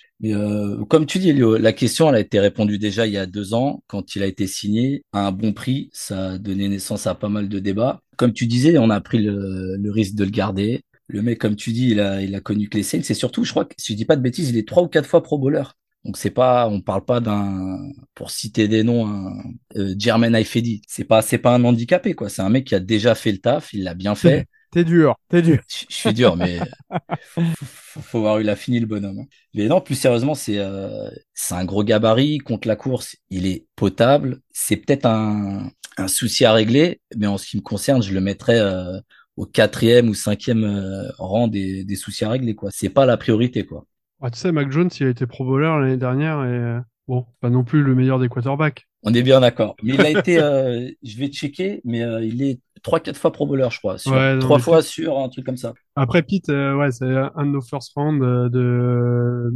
[0.90, 3.84] Comme tu dis, Léo, la question a été répondue déjà il y a deux ans
[3.88, 5.90] quand il a été signé à un bon prix.
[5.94, 8.02] Ça a donné naissance à pas mal de débats.
[8.18, 10.82] Comme tu disais, on a pris le, risque de le garder.
[11.08, 13.02] Le mec, comme tu dis, il a, il a connu que les Saints.
[13.04, 14.88] C'est surtout, je crois que si je dis pas de bêtises, il est trois ou
[14.88, 15.64] quatre fois pro bowler.
[16.06, 19.34] Donc c'est pas, on parle pas d'un, pour citer des noms, un
[19.76, 20.82] euh, Jermaine Aifedi.
[20.88, 22.30] C'est pas, c'est pas un handicapé quoi.
[22.30, 24.46] C'est un mec qui a déjà fait le taf, il l'a bien fait.
[24.72, 25.64] T'es dur, t'es dur.
[25.68, 26.60] Je je suis dur, mais
[27.22, 29.20] faut, faut, faut avoir eu la fini le bonhomme.
[29.20, 29.26] hein.
[29.56, 33.16] Mais non, plus sérieusement, c'est euh, c'est un gros gabarit contre la course.
[33.30, 34.42] Il est potable.
[34.52, 38.22] C'est peut-être un, un souci à régler, mais en ce qui me concerne, je le
[38.22, 39.00] mettrais euh,
[39.38, 42.56] au quatrième ou cinquième euh, rang des, des soucis à régler.
[42.56, 42.70] quoi.
[42.72, 43.86] C'est pas la priorité, quoi.
[44.22, 47.26] Ah, tu sais, Mac Jones, il a été pro bowler l'année dernière et euh, bon,
[47.40, 48.86] pas non plus le meilleur des quarterbacks.
[49.04, 49.76] On est bien d'accord.
[49.82, 53.32] Mais il a été, euh, je vais checker, mais euh, il est trois quatre fois
[53.32, 53.98] pro bowler, je crois.
[53.98, 55.74] Sur, Ouais, non, fois sur un truc comme ça.
[55.96, 59.52] Après, Pete, euh, ouais, c'est un de nos first round de,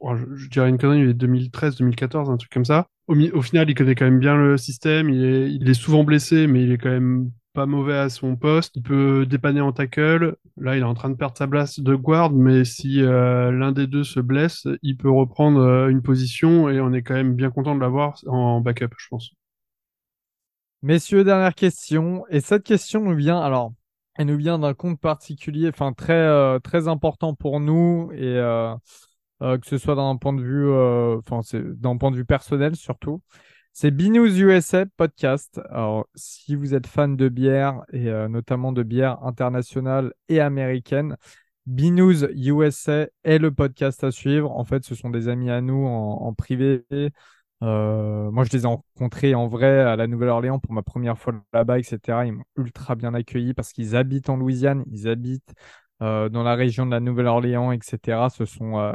[0.00, 2.86] oh, je, je dirais une connerie, il est 2013, 2014, un truc comme ça.
[3.08, 5.10] Au, au final, il connaît quand même bien le système.
[5.10, 8.36] Il est, il est souvent blessé, mais il est quand même pas mauvais à son
[8.36, 8.76] poste.
[8.76, 10.36] Il peut dépanner en tackle.
[10.58, 13.72] Là, il est en train de perdre sa place de guard, mais si euh, l'un
[13.72, 17.34] des deux se blesse, il peut reprendre euh, une position et on est quand même
[17.34, 19.30] bien content de l'avoir en backup, je pense.
[20.82, 22.26] Messieurs, dernière question.
[22.28, 23.72] Et cette question nous vient, alors,
[24.16, 28.34] elle nous vient d'un compte particulier, enfin très, euh, très important pour nous, et
[29.40, 33.22] que ce soit d'un point de vue, enfin, d'un point de vue personnel surtout.
[33.78, 35.60] C'est Binous USA Podcast.
[35.68, 41.18] Alors, si vous êtes fan de bière, et euh, notamment de bière internationale et américaine,
[41.66, 44.50] Binous USA est le podcast à suivre.
[44.50, 46.86] En fait, ce sont des amis à nous en, privé.
[47.62, 51.34] Euh, moi, je les ai rencontrés en vrai à la Nouvelle-Orléans pour ma première fois
[51.52, 52.24] là-bas, etc.
[52.24, 55.52] Ils m'ont ultra bien accueilli parce qu'ils habitent en Louisiane, ils habitent
[56.00, 58.30] euh, dans la région de la Nouvelle-Orléans, etc.
[58.34, 58.94] Ce sont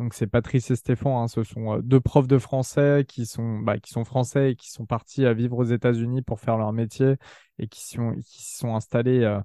[0.00, 3.58] donc c'est Patrice et Stéphane, hein, ce sont euh, deux profs de français qui sont
[3.58, 6.72] bah, qui sont français et qui sont partis à vivre aux États-Unis pour faire leur
[6.72, 7.16] métier
[7.58, 9.40] et qui sont qui sont installés euh,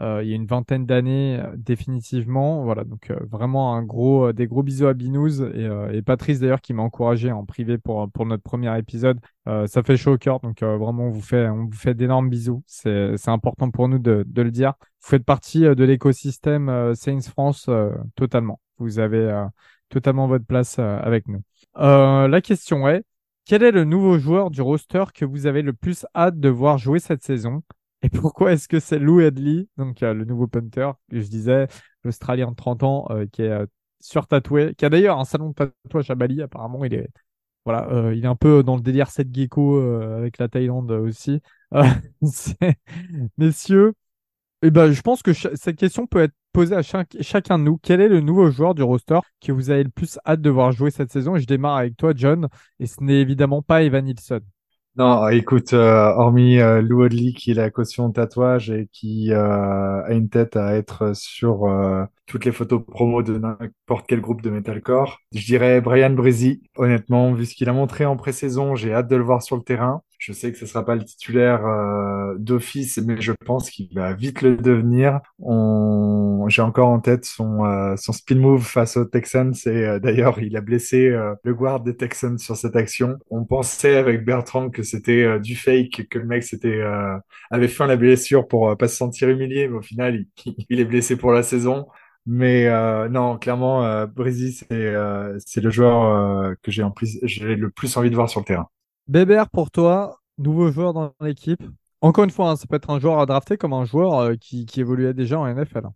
[0.00, 2.64] euh, il y a une vingtaine d'années définitivement.
[2.64, 6.82] Voilà, donc vraiment un gros, des gros bisous à Binous et, Patrice d'ailleurs qui m'a
[6.82, 9.20] encouragé en privé pour, pour notre premier épisode.
[9.46, 12.64] Ça fait chaud au cœur, donc vraiment on vous fait, fait d'énormes bisous.
[12.66, 14.72] C'est, important pour nous de, de le dire.
[15.02, 17.68] Vous faites partie de l'écosystème Saints France
[18.16, 18.60] totalement.
[18.78, 19.46] Vous avez
[19.92, 21.42] totalement votre place euh, avec nous.
[21.76, 23.04] Euh, la question est,
[23.44, 26.78] quel est le nouveau joueur du roster que vous avez le plus hâte de voir
[26.78, 27.62] jouer cette saison?
[28.02, 31.68] Et pourquoi est-ce que c'est Lou Headley, donc euh, le nouveau punter, que je disais,
[32.04, 33.66] l'Australien de 30 ans, qui est euh,
[34.00, 37.08] surtatoué, qui a d'ailleurs un salon de tatouage à Bali, apparemment, il est,
[37.64, 41.40] voilà, il est un peu dans le délire Seth Gecko avec la Thaïlande aussi.
[43.38, 43.92] Messieurs,
[44.62, 47.78] eh ben, je pense que cette question peut être posée à chacun de nous.
[47.82, 50.70] Quel est le nouveau joueur du roster que vous avez le plus hâte de voir
[50.70, 51.34] jouer cette saison?
[51.34, 52.48] Et je démarre avec toi, John,
[52.78, 54.40] et ce n'est évidemment pas Evan Nilsson.
[54.96, 60.02] Non, écoute, euh, hormis euh, Lou Audley qui est la caution tatouage et qui euh,
[60.04, 64.42] a une tête à être sur euh, toutes les photos promo de n'importe quel groupe
[64.42, 66.62] de metalcore, je dirais Brian Breezy.
[66.76, 69.62] Honnêtement, vu ce qu'il a montré en pré-saison, j'ai hâte de le voir sur le
[69.62, 70.02] terrain.
[70.18, 74.12] Je sais que ce sera pas le titulaire euh, d'office, mais je pense qu'il va
[74.12, 75.20] vite le devenir.
[76.48, 80.40] J'ai encore en tête son, euh, son spin move face aux Texans et euh, d'ailleurs
[80.40, 83.18] il a blessé euh, le guard des Texans sur cette action.
[83.30, 87.16] On pensait avec Bertrand que c'était euh, du fake, que le mec s'était euh,
[87.50, 90.24] avait fait la blessure pour euh, pas se sentir humilié, mais au final
[90.68, 91.86] il, est blessé pour la saison.
[92.24, 98.10] Mais euh, non, clairement, euh, Breezy, c'est euh, le joueur que j'ai le plus envie
[98.10, 98.68] de voir sur le terrain.
[99.08, 101.62] Bébert, pour toi, nouveau joueur dans l'équipe.
[102.00, 104.66] Encore une fois, hein, ça peut être un joueur à drafter comme un joueur qui,
[104.66, 105.88] qui évoluait déjà en NFL.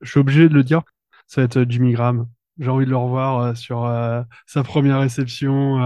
[0.00, 0.82] Je suis obligé de le dire,
[1.26, 2.28] ça va être euh, Jimmy Graham.
[2.58, 5.76] J'ai envie de le revoir euh, sur euh, sa première réception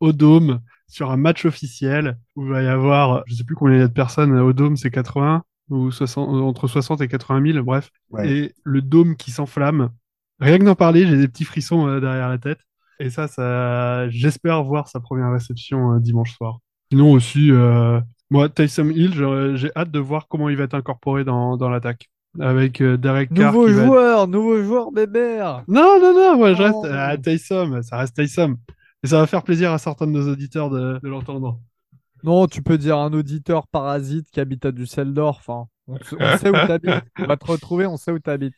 [0.00, 3.76] au Dôme, sur un match officiel où il va y avoir, je sais plus combien
[3.76, 7.08] il y a de personnes au Dôme, c'est 80 ou 60, euh, entre 60 et
[7.08, 7.90] 80 000, bref.
[8.10, 8.30] Ouais.
[8.30, 9.90] Et le Dôme qui s'enflamme.
[10.40, 12.60] Rien que d'en parler, j'ai des petits frissons derrière la tête.
[13.00, 16.58] Et ça, ça, j'espère voir sa première réception dimanche soir.
[16.90, 18.00] Sinon aussi, euh,
[18.30, 21.68] moi, Taysom Hill, j'ai j'ai hâte de voir comment il va être incorporé dans, dans
[21.68, 22.08] l'attaque.
[22.40, 23.52] Avec euh, Derek Carr.
[23.52, 25.64] Nouveau être- joueur, nouveau joueur Bébert.
[25.68, 26.86] Non, non, non, moi je reste Oh.
[26.90, 28.56] à Taysom, ça reste Taysom.
[29.04, 31.60] Et ça va faire plaisir à certains de nos auditeurs de, de l'entendre.
[32.24, 35.48] Non, tu peux dire un auditeur parasite qui habite à Düsseldorf.
[35.48, 35.66] hein.
[35.86, 35.96] On,
[36.36, 37.04] sait où t'habites.
[37.18, 38.54] On va te retrouver, on sait où t'habites.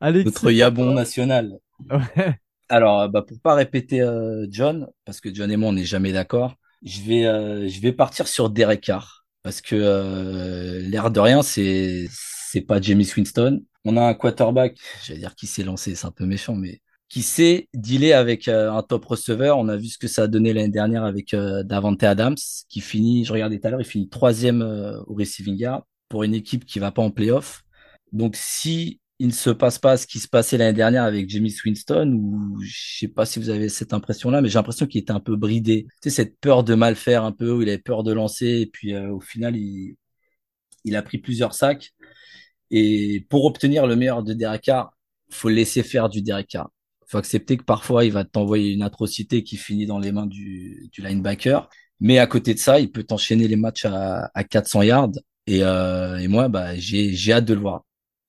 [0.00, 1.54] Alexis, Notre Yabon national.
[1.90, 2.38] Ouais.
[2.68, 5.84] Alors, euh, bah, pour pas répéter euh, John, parce que John et moi, on n'est
[5.84, 6.54] jamais d'accord,
[6.84, 9.24] je vais, euh, je vais partir sur Derek Carr.
[9.42, 12.06] Parce que euh, l'air de rien, c'est,
[12.50, 13.62] c'est pas Jamie Winston.
[13.84, 17.22] On a un quarterback, j'allais dire qui s'est lancé, c'est un peu méchant, mais qui
[17.22, 19.58] sait dealer avec euh, un top receveur.
[19.58, 22.36] On a vu ce que ça a donné l'année dernière avec euh, Davante Adams,
[22.68, 26.24] qui finit, je regardais tout à l'heure, il finit troisième euh, au receiving yard pour
[26.24, 27.62] une équipe qui va pas en playoff.
[28.12, 31.54] Donc, si il ne se passe pas ce qui se passait l'année dernière avec Jamie
[31.64, 35.12] Winston, ou je sais pas si vous avez cette impression-là, mais j'ai l'impression qu'il était
[35.12, 35.86] un peu bridé.
[36.02, 38.46] Tu sais, cette peur de mal faire un peu, où il avait peur de lancer,
[38.62, 39.96] et puis au final, il,
[40.84, 41.92] il a pris plusieurs sacs.
[42.70, 44.92] Et pour obtenir le meilleur de Derek Carr,
[45.30, 46.70] faut laisser faire du Derek Carr.
[47.06, 50.88] faut accepter que parfois, il va t'envoyer une atrocité qui finit dans les mains du,
[50.92, 51.68] du linebacker.
[52.00, 55.10] Mais à côté de ça, il peut t'enchaîner les matchs à, à 400 yards.
[55.46, 57.84] Et, euh, et moi, bah, j'ai, hâte de le voir.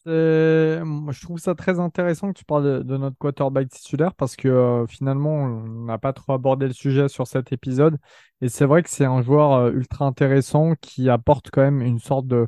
[0.07, 4.35] Euh, je trouve ça très intéressant que tu parles de, de notre quarterback titulaire parce
[4.35, 7.97] que euh, finalement, on n'a pas trop abordé le sujet sur cet épisode.
[8.41, 11.99] Et c'est vrai que c'est un joueur euh, ultra intéressant qui apporte quand même une
[11.99, 12.47] sorte de,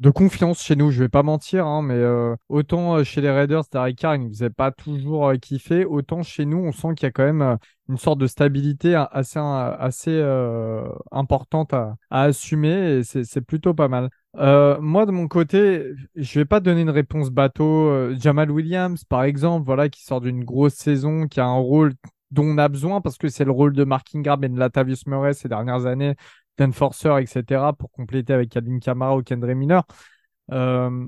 [0.00, 0.90] de confiance chez nous.
[0.90, 4.24] Je vais pas mentir, hein, mais euh, autant euh, chez les Raiders, Derek Carr, il
[4.24, 7.24] ne faisait pas toujours euh, kiffer, autant chez nous, on sent qu'il y a quand
[7.24, 7.56] même euh,
[7.88, 13.74] une sorte de stabilité a- assez, euh, assez euh, importante à, assumer et c'est plutôt
[13.74, 14.10] pas mal.
[14.36, 15.84] Euh, moi, de mon côté,
[16.14, 18.14] je vais pas donner une réponse bateau.
[18.18, 21.94] Jamal Williams, par exemple, voilà, qui sort d'une grosse saison, qui a un rôle
[22.30, 25.06] dont on a besoin parce que c'est le rôle de Mark Ingram et de Latavius
[25.06, 26.14] Murray ces dernières années,
[26.58, 29.80] d'enforcer, etc., pour compléter avec Calvin Kamara ou Kendre Miner.
[30.52, 31.06] Euh,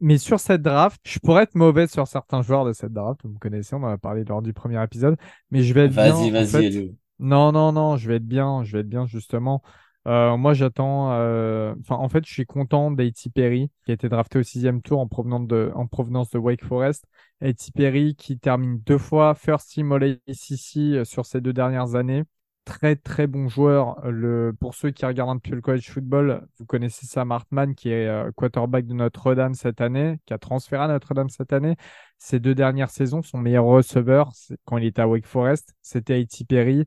[0.00, 3.20] mais sur cette draft, je pourrais être mauvais sur certains joueurs de cette draft.
[3.24, 5.16] Vous me connaissez, on en a parlé lors du premier épisode.
[5.50, 6.14] Mais je vais être bien.
[6.16, 6.64] Vas-y, en vas-y.
[6.66, 6.94] Elio.
[7.18, 9.62] Non, non, non, je vais être bien, je vais être bien justement.
[10.06, 11.12] Euh, moi, j'attends.
[11.12, 13.30] euh, Enfin, en fait, je suis content d'A.T.
[13.30, 16.64] Perry, qui a été drafté au sixième tour en provenance de, en provenance de Wake
[16.64, 17.06] Forest.
[17.40, 17.72] A.T.
[17.74, 22.24] Perry, qui termine deux fois first team All ACC euh, sur ces deux dernières années.
[22.64, 24.00] Très, très bon joueur.
[24.58, 28.06] Pour ceux qui regardent un peu le college football, vous connaissez Sam Hartman, qui est
[28.06, 31.76] euh, quarterback de Notre-Dame cette année, qui a transféré à Notre-Dame cette année.
[32.16, 34.32] Ces deux dernières saisons, son meilleur receveur,
[34.64, 36.46] quand il était à Wake Forest, c'était A.T.
[36.46, 36.86] Perry.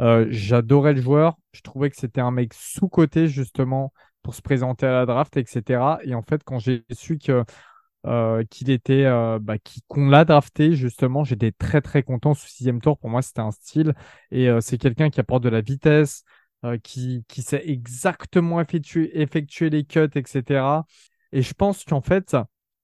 [0.00, 1.36] Euh, j'adorais le joueur.
[1.52, 5.98] Je trouvais que c'était un mec sous-coté, justement, pour se présenter à la draft, etc.
[6.04, 7.44] Et en fait, quand j'ai su que
[8.06, 9.56] euh, qu'il était, euh, bah,
[9.88, 12.98] qu'on l'a drafté, justement, j'étais très, très content sous sixième tour.
[12.98, 13.94] Pour moi, c'était un style.
[14.30, 16.24] Et euh, c'est quelqu'un qui apporte de la vitesse,
[16.64, 20.86] euh, qui, qui sait exactement effectuer, effectuer les cuts, etc.
[21.32, 22.36] Et je pense qu'en fait,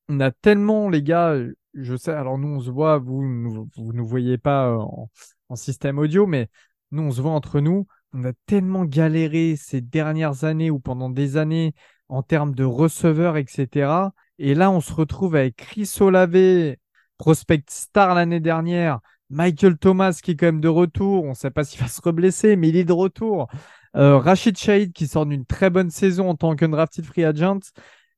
[0.09, 1.37] on a tellement, les gars,
[1.75, 5.11] je sais, alors nous, on se voit, vous, nous- vous ne nous voyez pas en,
[5.49, 6.49] en système audio, mais
[6.91, 7.87] nous, on se voit entre nous.
[8.13, 11.75] On a tellement galéré ces dernières années ou pendant des années
[12.09, 14.13] en termes de receveurs, etc.
[14.39, 16.77] Et là, on se retrouve avec Chris Olave,
[17.19, 21.25] prospect star l'année dernière, Michael Thomas qui est quand même de retour.
[21.25, 23.49] On ne sait pas s'il va se reblesser, mais il est de retour.
[23.97, 27.61] Euh, Rachid Shahid qui sort d'une très bonne saison en tant qu'undrafted free agent.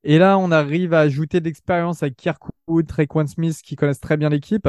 [0.04, 4.16] Et là, on arrive à ajouter de l'expérience avec Kirkwood, Traquan Smith qui connaissent très
[4.16, 4.68] bien l'équipe.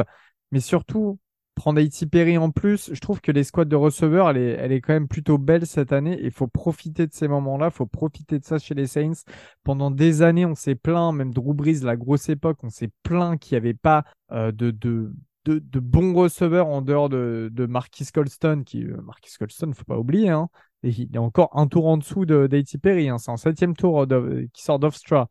[0.52, 1.18] Mais surtout,
[1.58, 4.70] prendre Haiti Perry en plus, je trouve que les squads de receveurs, elle est, elle
[4.70, 6.16] est quand même plutôt belle cette année.
[6.22, 9.24] Il faut profiter de ces moments-là, il faut profiter de ça chez les Saints.
[9.64, 13.38] Pendant des années, on s'est plaint, même Drew Brees, la grosse époque, on s'est plaint
[13.40, 15.12] qu'il n'y avait pas euh, de, de,
[15.46, 19.84] de, de bons receveurs en dehors de, de Marquis Colston, qui euh, Marquis Colston, faut
[19.84, 20.48] pas oublier, hein.
[20.84, 22.48] Et il est encore un tour en dessous de.
[22.80, 23.18] Perry, hein.
[23.18, 25.28] c'est en septième tour de- qui sort d'Ofstra,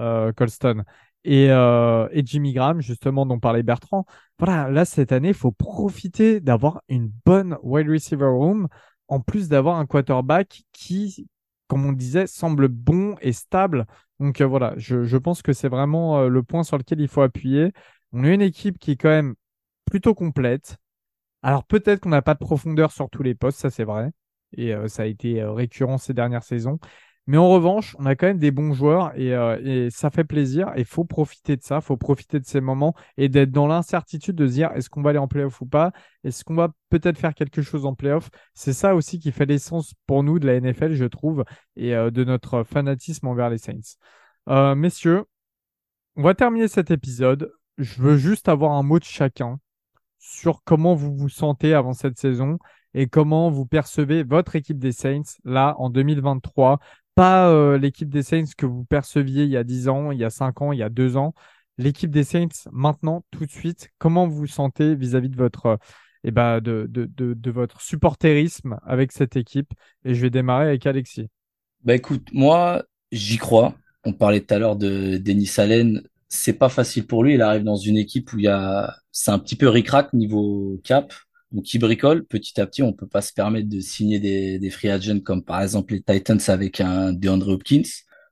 [0.00, 0.82] euh, Colston.
[1.24, 4.06] Et, euh, et Jimmy Graham, justement, dont parlait Bertrand.
[4.38, 8.68] Voilà, là, cette année, il faut profiter d'avoir une bonne wide receiver room,
[9.08, 11.28] en plus d'avoir un quarterback qui,
[11.68, 13.86] comme on disait, semble bon et stable.
[14.20, 17.08] Donc euh, voilà, je, je pense que c'est vraiment euh, le point sur lequel il
[17.08, 17.72] faut appuyer.
[18.12, 19.34] On a une équipe qui est quand même
[19.84, 20.76] plutôt complète.
[21.42, 24.12] Alors peut-être qu'on n'a pas de profondeur sur tous les postes, ça c'est vrai.
[24.56, 26.78] Et euh, ça a été récurrent ces dernières saisons.
[27.28, 30.24] Mais en revanche, on a quand même des bons joueurs et, euh, et ça fait
[30.24, 30.72] plaisir.
[30.74, 34.46] Et faut profiter de ça, faut profiter de ces moments et d'être dans l'incertitude de
[34.48, 35.92] se dire est-ce qu'on va aller en playoff ou pas?
[36.24, 38.28] Est-ce qu'on va peut-être faire quelque chose en playoff?
[38.54, 41.44] C'est ça aussi qui fait l'essence pour nous de la NFL, je trouve,
[41.76, 43.96] et euh, de notre fanatisme envers les Saints.
[44.48, 45.24] Euh, messieurs,
[46.16, 47.52] on va terminer cet épisode.
[47.78, 49.58] Je veux juste avoir un mot de chacun
[50.18, 52.58] sur comment vous vous sentez avant cette saison
[52.94, 56.78] et comment vous percevez votre équipe des Saints là en 2023
[57.14, 60.24] pas euh, l'équipe des Saints que vous perceviez il y a 10 ans, il y
[60.24, 61.34] a 5 ans, il y a 2 ans.
[61.78, 65.78] L'équipe des Saints, maintenant, tout de suite, comment vous sentez vis-à-vis de votre,
[66.24, 66.60] eh ben,
[67.78, 69.72] supporterisme avec cette équipe?
[70.04, 71.28] Et je vais démarrer avec Alexis.
[71.84, 73.74] Bah écoute, moi, j'y crois.
[74.04, 76.02] On parlait tout à l'heure de Denis Allen.
[76.28, 77.34] C'est pas facile pour lui.
[77.34, 80.80] Il arrive dans une équipe où il y a, c'est un petit peu ric-rac niveau
[80.84, 81.12] cap.
[81.52, 82.24] Donc, il bricole.
[82.24, 85.62] Petit à petit, on peut pas se permettre de signer des, free agents comme par
[85.62, 87.82] exemple les Titans avec un DeAndre Hopkins.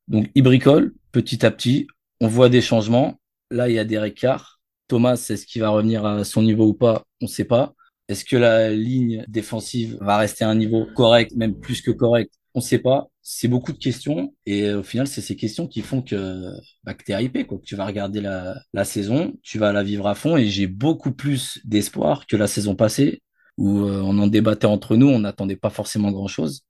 [0.08, 0.94] Donc, il bricole.
[1.12, 1.86] Petit à petit,
[2.20, 3.20] on voit des changements.
[3.50, 4.60] Là, il y a des Carr.
[4.88, 7.04] Thomas, est-ce qu'il va revenir à son niveau ou pas?
[7.20, 7.74] On sait pas.
[8.08, 12.32] Est-ce que la ligne défensive va rester à un niveau correct, même plus que correct?
[12.54, 13.09] On sait pas.
[13.32, 14.34] C'est beaucoup de questions.
[14.44, 16.50] Et au final, c'est ces questions qui font que,
[16.82, 20.36] bah, que t'es hypé, tu vas regarder la, saison, tu vas la vivre à fond.
[20.36, 23.22] Et j'ai beaucoup plus d'espoir que la saison passée
[23.56, 26.62] où euh, on en débattait entre nous, on n'attendait pas forcément grand-chose.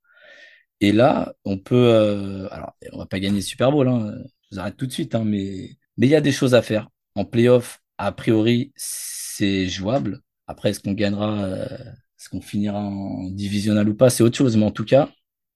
[0.81, 4.15] Et là, on peut, euh, alors, on va pas gagner le Super Bowl, hein,
[4.51, 6.89] je vous arrête tout de suite, hein, mais il y a des choses à faire.
[7.15, 10.21] En playoff, a priori, c'est jouable.
[10.47, 14.57] Après, est-ce qu'on gagnera, euh, est-ce qu'on finira en divisional ou pas, c'est autre chose.
[14.57, 15.11] Mais en tout cas,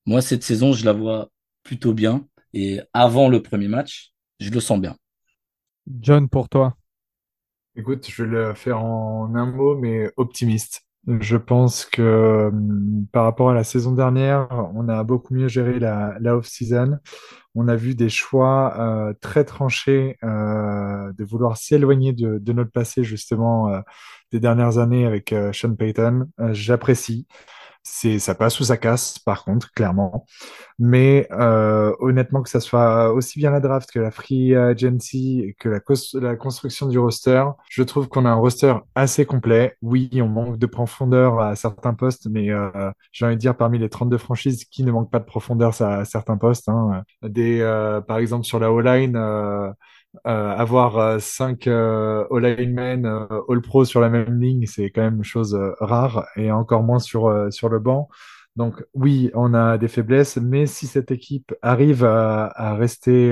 [0.07, 1.31] moi, cette saison, je la vois
[1.63, 2.27] plutôt bien.
[2.53, 4.97] Et avant le premier match, je le sens bien.
[6.01, 6.77] John, pour toi
[7.77, 10.83] Écoute, je vais le faire en un mot, mais optimiste.
[11.07, 15.79] Je pense que hum, par rapport à la saison dernière, on a beaucoup mieux géré
[15.79, 16.99] la, la off-season.
[17.55, 22.71] On a vu des choix euh, très tranchés euh, de vouloir s'éloigner de, de, notre
[22.71, 23.81] passé justement euh,
[24.33, 26.29] des dernières années avec euh, Sean Payton.
[26.41, 27.27] Euh, j'apprécie
[27.85, 30.27] c'est ça passe ou ça casse par contre clairement
[30.79, 35.69] mais euh, honnêtement que ça soit aussi bien la draft que la free agency que
[35.69, 35.81] la,
[36.21, 40.59] la construction du roster je trouve qu'on a un roster assez complet oui on manque
[40.59, 44.65] de profondeur à certains postes mais euh, j'ai envie de dire parmi les 32 franchises
[44.65, 47.03] qui ne manquent pas de profondeur à certains postes hein.
[47.23, 49.71] des euh, par exemple sur la O-line euh,
[50.25, 55.25] avoir euh, cinq euh, all-linemen, euh, all-pro sur la même ligne, c'est quand même une
[55.25, 58.09] chose euh, rare et encore moins sur, euh, sur le banc.
[58.57, 63.31] Donc oui, on a des faiblesses, mais si cette équipe arrive à, rester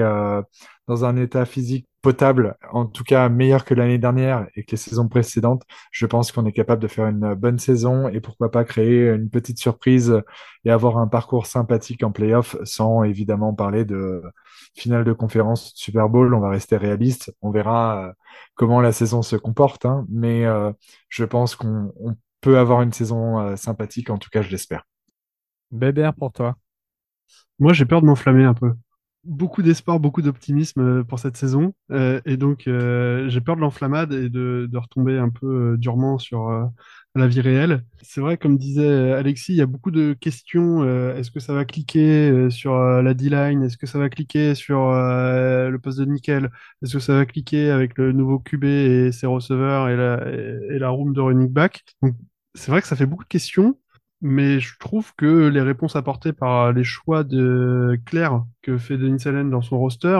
[0.89, 4.77] dans un état physique potable, en tout cas meilleur que l'année dernière et que les
[4.77, 5.63] saisons précédentes,
[5.93, 9.31] je pense qu'on est capable de faire une bonne saison et pourquoi pas créer une
[9.31, 10.21] petite surprise
[10.65, 14.23] et avoir un parcours sympathique en playoff sans évidemment parler de
[14.75, 16.35] finale de conférence Super Bowl.
[16.35, 17.35] On va rester réaliste.
[17.43, 18.13] On verra euh,
[18.55, 20.73] comment la saison se comporte, hein, mais euh,
[21.09, 21.93] je pense qu'on
[22.41, 24.11] peut avoir une saison euh, sympathique.
[24.11, 24.85] En tout cas, je l'espère.
[25.73, 26.57] Bébert pour toi.
[27.59, 28.73] Moi, j'ai peur de m'enflammer un peu
[29.25, 31.75] beaucoup d'espoir, beaucoup d'optimisme euh, pour cette saison.
[31.91, 36.51] Euh, et donc, euh, j'ai peur de l'enflammade et de, retomber un peu durement sur
[37.15, 37.85] la vie réelle.
[38.03, 40.85] C'est vrai, comme disait Alexis, il y a beaucoup de questions.
[41.15, 43.63] Est-ce que ça va cliquer sur la D-line?
[43.63, 46.51] Est-ce que ça va cliquer sur le poste de nickel?
[46.83, 51.13] Est-ce que ça va cliquer avec le nouveau QB et ses receveurs et la, room
[51.13, 51.85] de running back?
[52.55, 53.79] C'est vrai que ça fait beaucoup de questions
[54.23, 59.27] mais je trouve que les réponses apportées par les choix de Claire que fait Denis
[59.27, 60.17] Allen dans son roster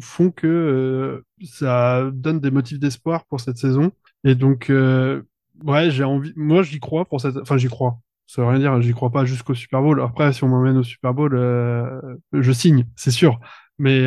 [0.00, 3.92] font que euh, ça donne des motifs d'espoir pour cette saison.
[4.24, 5.22] Et donc, euh,
[5.62, 6.32] ouais, j'ai envie.
[6.36, 7.36] Moi, j'y crois pour cette.
[7.36, 7.98] Enfin, j'y crois.
[8.26, 8.80] Ça veut rien dire.
[8.80, 10.00] J'y crois pas jusqu'au Super Bowl.
[10.00, 12.00] Après, si on m'emmène au Super Bowl, euh,
[12.32, 13.38] je signe, c'est sûr.
[13.78, 14.04] Mais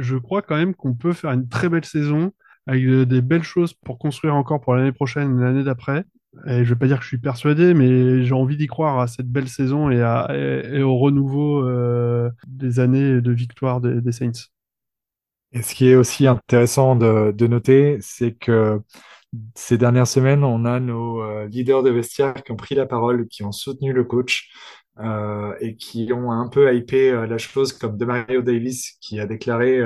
[0.00, 2.32] je crois quand même qu'on peut faire une très belle saison
[2.66, 6.04] avec des belles choses pour construire encore pour l'année prochaine et l'année d'après.
[6.46, 9.08] Et je vais pas dire que je suis persuadé, mais j'ai envie d'y croire à
[9.08, 14.48] cette belle saison et, au renouveau euh, des années de victoire des, Saints.
[15.52, 18.80] Et ce qui est aussi intéressant de, noter, c'est que
[19.56, 23.26] ces dernières semaines, on a nos euh, leaders de vestiaire qui ont pris la parole,
[23.26, 24.50] qui ont soutenu le coach
[25.00, 29.80] euh, et qui ont un peu hypé la chose, comme Demario Davis qui a déclaré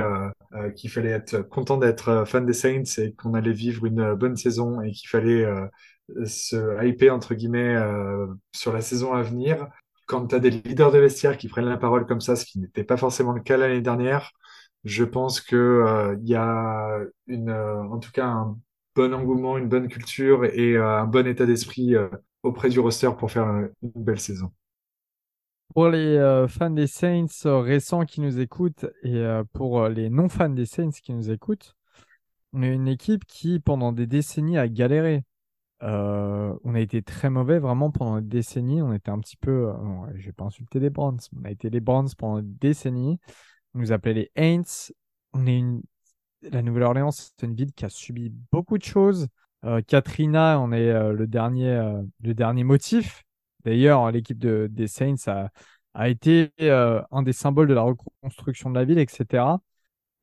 [0.77, 4.83] qu'il fallait être content d'être fan des Saints et qu'on allait vivre une bonne saison
[4.83, 5.47] et qu'il fallait
[6.25, 9.69] se hyper entre guillemets euh, sur la saison à venir.
[10.07, 12.59] Quand tu as des leaders de vestiaire qui prennent la parole comme ça, ce qui
[12.59, 14.33] n'était pas forcément le cas l'année dernière,
[14.85, 18.59] je pense que euh, il y a une, euh, en tout cas un
[18.95, 21.95] bon engouement, une bonne culture et un bon état d'esprit
[22.45, 24.53] auprès du roster pour faire une belle saison.
[25.75, 30.67] Pour les fans des Saints récents qui nous écoutent et pour les non fans des
[30.67, 31.75] Saints qui nous écoutent,
[32.53, 35.25] on est une équipe qui pendant des décennies a galéré.
[35.85, 38.83] Euh, on a été très mauvais vraiment pendant des décennies.
[38.83, 39.75] On était un petit peu, euh,
[40.15, 43.19] je vais pas insulter les Browns, on a été les Browns pendant des décennies.
[43.75, 44.93] On nous appelait les Aints.
[45.33, 45.63] On est
[46.43, 49.29] la Nouvelle-Orléans, c'est une ville qui a subi beaucoup de choses.
[49.65, 53.25] Euh, Katrina, on est le dernier, le dernier motif.
[53.65, 55.49] D'ailleurs, l'équipe de, des Saints a,
[55.95, 59.45] a été euh, un des symboles de la reconstruction de la ville, etc.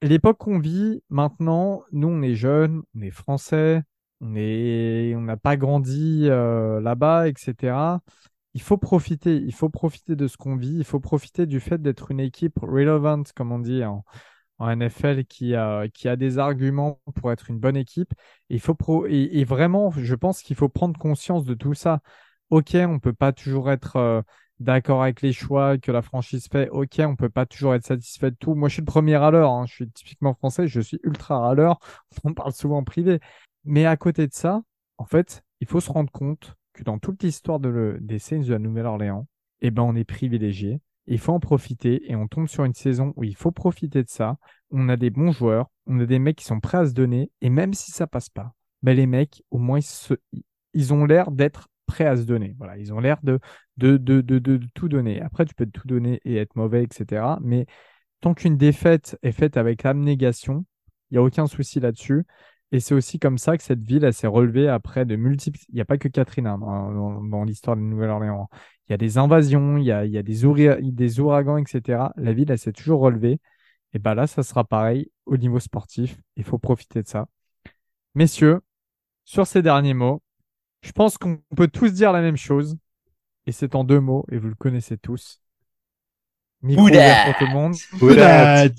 [0.01, 3.83] L'époque qu'on vit maintenant, nous on est jeunes, on est français,
[4.21, 8.01] on n'a pas grandi euh, là-bas, etc.
[8.53, 11.81] Il faut profiter, il faut profiter de ce qu'on vit, il faut profiter du fait
[11.81, 14.03] d'être une équipe relevant, comme on dit en,
[14.59, 18.13] NFL, qui a, des arguments pour être une bonne équipe.
[18.49, 18.75] il faut
[19.07, 22.01] et, et vraiment, je pense qu'il faut prendre conscience de tout ça.
[22.51, 24.21] Ok, on peut pas toujours être euh,
[24.61, 26.69] d'accord avec les choix que la franchise fait.
[26.69, 28.55] Ok, on peut pas toujours être satisfait de tout.
[28.55, 29.51] Moi, je suis le premier râleur.
[29.51, 29.65] Hein.
[29.67, 30.67] Je suis typiquement français.
[30.67, 31.79] Je suis ultra râleur.
[32.23, 33.19] On parle souvent en privé.
[33.63, 34.61] Mais à côté de ça,
[34.97, 38.59] en fait, il faut se rendre compte que dans toute l'histoire des Saints de la
[38.59, 39.27] Nouvelle-Orléans,
[39.61, 40.81] eh ben, on est privilégié.
[41.07, 44.09] Il faut en profiter et on tombe sur une saison où il faut profiter de
[44.09, 44.37] ça.
[44.69, 47.31] On a des bons joueurs, on a des mecs qui sont prêts à se donner
[47.41, 50.17] et même si ça passe pas, ben les mecs, au moins, ils,
[50.73, 52.55] ils ont l'air d'être prêts à se donner.
[52.57, 53.39] Voilà, ils ont l'air de
[53.77, 55.21] de, de, de, de, tout donner.
[55.21, 57.39] Après, tu peux tout donner et être mauvais, etc.
[57.41, 57.65] Mais
[58.21, 60.65] tant qu'une défaite est faite avec abnégation,
[61.09, 62.25] il n'y a aucun souci là-dessus.
[62.71, 65.59] Et c'est aussi comme ça que cette ville, s'est relevée après de multiples.
[65.69, 68.49] Il n'y a pas que Catherine hein, dans, l'histoire de Nouvelle-Orléans.
[68.87, 72.13] Il y a des invasions, il y a, des, ouragans, etc.
[72.15, 73.39] La ville, s'est toujours relevée.
[73.93, 76.17] Et ben là, ça sera pareil au niveau sportif.
[76.37, 77.27] Il faut profiter de ça.
[78.15, 78.61] Messieurs,
[79.25, 80.21] sur ces derniers mots,
[80.81, 82.77] je pense qu'on peut tous dire la même chose.
[83.47, 85.40] Et c'est en deux mots, et vous le connaissez tous.
[86.63, 87.75] Micro ouvert pour tout le monde.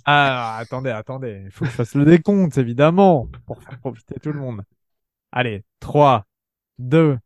[0.04, 1.42] Ah, attendez, attendez.
[1.46, 4.62] Il faut que je fasse le décompte, évidemment, pour faire profiter tout le monde.
[5.32, 6.24] Allez, 3,
[6.78, 7.18] 2,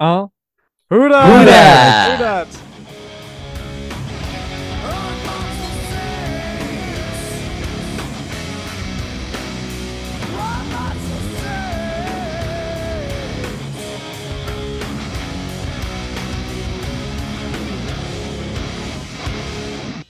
[0.00, 0.30] 1.
[0.90, 2.46] Oula